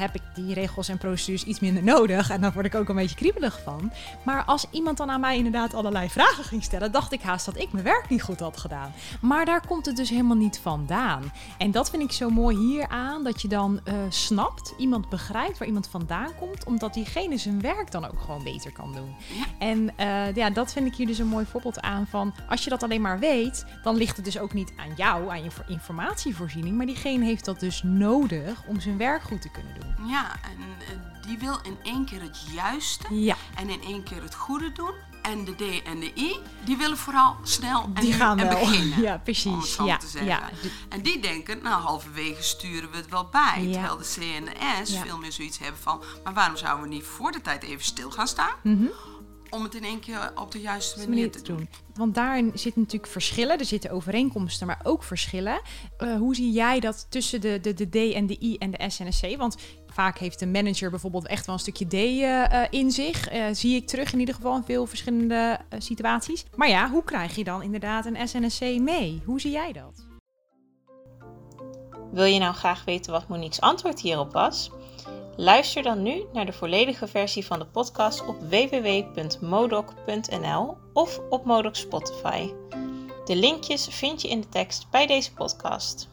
heb 0.00 0.14
ik 0.14 0.22
die 0.34 0.54
regels 0.54 0.88
en 0.88 0.98
procedures 0.98 1.44
iets 1.44 1.60
minder 1.60 1.82
nodig. 1.82 2.30
En 2.30 2.40
daar 2.40 2.52
word 2.52 2.66
ik 2.66 2.74
ook 2.74 2.88
een 2.88 2.96
beetje 2.96 3.16
kriebelig 3.16 3.60
van. 3.64 3.92
Maar 4.22 4.44
als 4.44 4.66
iemand 4.70 4.96
dan 4.96 5.10
aan 5.10 5.20
mij 5.20 5.36
inderdaad 5.36 5.74
allerlei 5.74 6.08
vragen 6.10 6.44
ging 6.44 6.62
stellen, 6.64 6.92
dacht 6.92 7.12
ik 7.12 7.22
haast 7.22 7.46
dat 7.46 7.58
ik 7.58 7.72
mijn 7.72 7.84
werk 7.84 8.08
niet 8.08 8.22
goed 8.22 8.40
had 8.40 8.56
gedaan. 8.56 8.92
Maar 9.20 9.44
daar 9.44 9.66
komt 9.66 9.86
het 9.86 9.96
dus 9.96 10.10
helemaal 10.10 10.36
niet 10.36 10.58
vandaan. 10.58 11.32
En 11.58 11.70
dat 11.70 11.90
vind 11.90 12.02
ik 12.02 12.12
zo 12.12 12.30
mooi 12.30 12.56
hieraan, 12.56 13.24
dat 13.24 13.42
je 13.42 13.48
dan 13.48 13.80
eh, 13.84 13.94
snapt, 14.08 14.74
iemand 14.78 15.08
begrijpt 15.08 15.58
waar 15.58 15.68
iemand 15.68 15.88
vandaan 15.88 16.30
komt, 16.38 16.64
omdat 16.64 16.94
diegene 16.94 17.36
zijn 17.38 17.60
werk 17.60 17.90
dan 17.90 18.04
ook 18.04 18.20
gewoon 18.20 18.33
beter 18.42 18.72
kan 18.72 18.92
doen. 18.92 19.14
Ja. 19.32 19.44
En 19.58 19.92
eh, 19.96 20.34
ja, 20.34 20.50
dat 20.50 20.72
vind 20.72 20.86
ik 20.86 20.94
hier 20.94 21.06
dus 21.06 21.18
een 21.18 21.26
mooi 21.26 21.44
voorbeeld 21.46 21.80
aan 21.80 22.06
van 22.06 22.34
als 22.48 22.64
je 22.64 22.70
dat 22.70 22.82
alleen 22.82 23.00
maar 23.00 23.18
weet, 23.18 23.64
dan 23.82 23.96
ligt 23.96 24.16
het 24.16 24.24
dus 24.24 24.38
ook 24.38 24.52
niet 24.52 24.72
aan 24.76 24.94
jou, 24.96 25.30
aan 25.30 25.42
je 25.44 25.50
voor- 25.50 25.64
informatievoorziening, 25.68 26.76
maar 26.76 26.86
diegene 26.86 27.24
heeft 27.24 27.44
dat 27.44 27.60
dus 27.60 27.82
nodig 27.82 28.62
om 28.66 28.80
zijn 28.80 28.96
werk 28.98 29.22
goed 29.22 29.42
te 29.42 29.50
kunnen 29.50 29.74
doen. 29.80 30.08
Ja, 30.08 30.26
en 30.42 30.58
eh, 30.60 31.26
die 31.28 31.38
wil 31.38 31.58
in 31.62 31.76
één 31.82 32.04
keer 32.04 32.22
het 32.22 32.44
juiste 32.54 33.14
Ja, 33.14 33.36
en 33.54 33.70
in 33.70 33.80
één 33.82 34.02
keer 34.02 34.22
het 34.22 34.34
goede 34.34 34.72
doen. 34.72 34.92
En 35.30 35.44
de 35.44 35.54
D 35.54 35.82
en 35.86 36.00
de 36.00 36.12
I, 36.14 36.36
die 36.64 36.76
willen 36.76 36.96
vooral 36.96 37.36
snel 37.42 37.82
en, 37.94 38.02
die 38.02 38.12
gaan 38.12 38.38
en 38.38 38.48
wel. 38.48 38.58
beginnen. 38.58 39.00
Ja, 39.08 39.18
precies. 39.18 39.76
Ja, 39.76 39.98
ja. 40.24 40.50
En 40.88 41.02
die 41.02 41.20
denken, 41.20 41.62
nou 41.62 41.82
halverwege 41.82 42.42
sturen 42.42 42.90
we 42.90 42.96
het 42.96 43.08
wel 43.08 43.28
bij. 43.30 43.62
Ja. 43.62 43.72
Terwijl 43.72 43.96
de 43.96 44.14
C 44.18 44.36
en 44.36 44.44
de 44.44 44.84
S 44.86 44.92
Ja. 44.92 45.02
veel 45.02 45.18
meer 45.18 45.32
zoiets 45.32 45.58
hebben 45.58 45.80
van... 45.80 46.02
maar 46.24 46.34
waarom 46.34 46.56
zouden 46.56 46.88
we 46.88 46.94
niet 46.94 47.04
voor 47.04 47.32
de 47.32 47.40
tijd 47.40 47.62
even 47.62 47.84
stil 47.84 48.10
gaan 48.10 48.26
staan... 48.28 48.52
Mhm. 48.62 48.86
om 49.50 49.62
het 49.62 49.74
in 49.74 49.84
één 49.84 50.00
keer 50.00 50.32
op 50.34 50.50
de 50.52 50.60
juiste 50.60 50.98
manier 50.98 51.14
manier 51.14 51.30
te 51.30 51.42
doen. 51.42 51.68
Want 51.94 52.14
daarin 52.14 52.50
zitten 52.54 52.82
natuurlijk 52.82 53.12
verschillen. 53.12 53.58
Er 53.58 53.64
zitten 53.64 53.90
overeenkomsten, 53.90 54.66
maar 54.66 54.80
ook 54.82 55.02
verschillen. 55.02 55.60
Eh, 55.96 56.16
hoe 56.16 56.34
zie 56.34 56.50
jij 56.52 56.80
dat 56.80 57.06
tussen 57.10 57.40
de, 57.40 57.60
de, 57.60 57.74
de 57.74 57.88
D 57.88 58.12
en 58.14 58.26
de 58.26 58.36
I 58.42 58.56
en 58.56 58.70
de 58.70 58.90
S 58.90 58.98
en 59.00 59.10
de 59.10 59.34
C? 59.34 59.38
Want 59.38 59.56
vaak 59.94 60.18
heeft 60.18 60.38
de 60.38 60.46
manager 60.46 60.90
bijvoorbeeld 60.90 61.26
echt 61.26 61.46
wel 61.46 61.54
een 61.54 61.60
stukje 61.60 61.86
D 61.86 61.92
eh, 61.92 62.62
eh, 62.62 62.68
in 62.70 62.90
zich. 62.90 63.28
Eh, 63.28 63.44
zie 63.52 63.76
ik 63.76 63.86
terug 63.86 64.12
in 64.12 64.18
ieder 64.18 64.34
geval 64.34 64.56
in 64.56 64.64
veel 64.64 64.86
verschillende 64.86 65.58
situaties. 65.78 66.44
Maar 66.54 66.68
ja, 66.68 66.90
hoe 66.90 67.04
krijg 67.04 67.36
je 67.36 67.44
dan 67.44 67.62
inderdaad 67.62 68.06
een 68.06 68.28
S 68.28 68.34
en 68.34 68.42
een 68.42 68.52
C 68.58 68.60
mee? 68.80 69.22
Hoe 69.24 69.40
zie 69.40 69.50
jij 69.50 69.72
dat? 69.72 70.06
Wil 72.12 72.24
je 72.24 72.38
nou 72.38 72.54
graag 72.54 72.84
weten 72.84 73.12
wat 73.12 73.28
Monique's 73.28 73.60
antwoord 73.60 74.00
hierop 74.00 74.32
was? 74.32 74.70
Luister 75.36 75.82
dan 75.82 76.02
nu 76.02 76.24
naar 76.32 76.46
de 76.46 76.52
volledige 76.52 77.06
versie 77.06 77.46
van 77.46 77.58
de 77.58 77.66
podcast 77.66 78.26
op 78.26 78.40
www.modoc.nl 78.40 80.76
of 80.92 81.20
op 81.30 81.44
Modoc 81.44 81.76
Spotify. 81.76 82.50
De 83.24 83.36
linkjes 83.36 83.88
vind 83.90 84.22
je 84.22 84.28
in 84.28 84.40
de 84.40 84.48
tekst 84.48 84.90
bij 84.90 85.06
deze 85.06 85.32
podcast. 85.32 86.08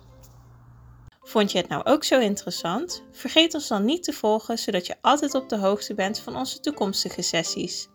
Vond 1.32 1.52
je 1.52 1.58
het 1.58 1.68
nou 1.68 1.84
ook 1.84 2.04
zo 2.04 2.20
interessant? 2.20 3.04
Vergeet 3.12 3.54
ons 3.54 3.68
dan 3.68 3.86
niet 3.86 4.04
te 4.04 4.14
volgen 4.14 4.58
zodat 4.58 4.88
je 4.88 4.96
altijd 5.02 5.34
op 5.34 5.50
de 5.50 5.58
hoogte 5.58 5.94
bent 5.94 6.20
van 6.20 6.36
onze 6.36 6.60
toekomstige 6.60 7.22
sessies. 7.22 7.88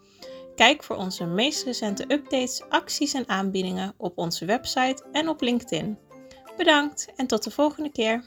Kijk 0.55 0.83
voor 0.83 0.96
onze 0.96 1.25
meest 1.25 1.64
recente 1.64 2.05
updates, 2.09 2.62
acties 2.68 3.14
en 3.14 3.29
aanbiedingen 3.29 3.94
op 3.96 4.18
onze 4.18 4.44
website 4.44 5.05
en 5.12 5.29
op 5.29 5.40
LinkedIn. 5.40 5.99
Bedankt 6.57 7.12
en 7.16 7.27
tot 7.27 7.44
de 7.44 7.51
volgende 7.51 7.92
keer. 7.92 8.25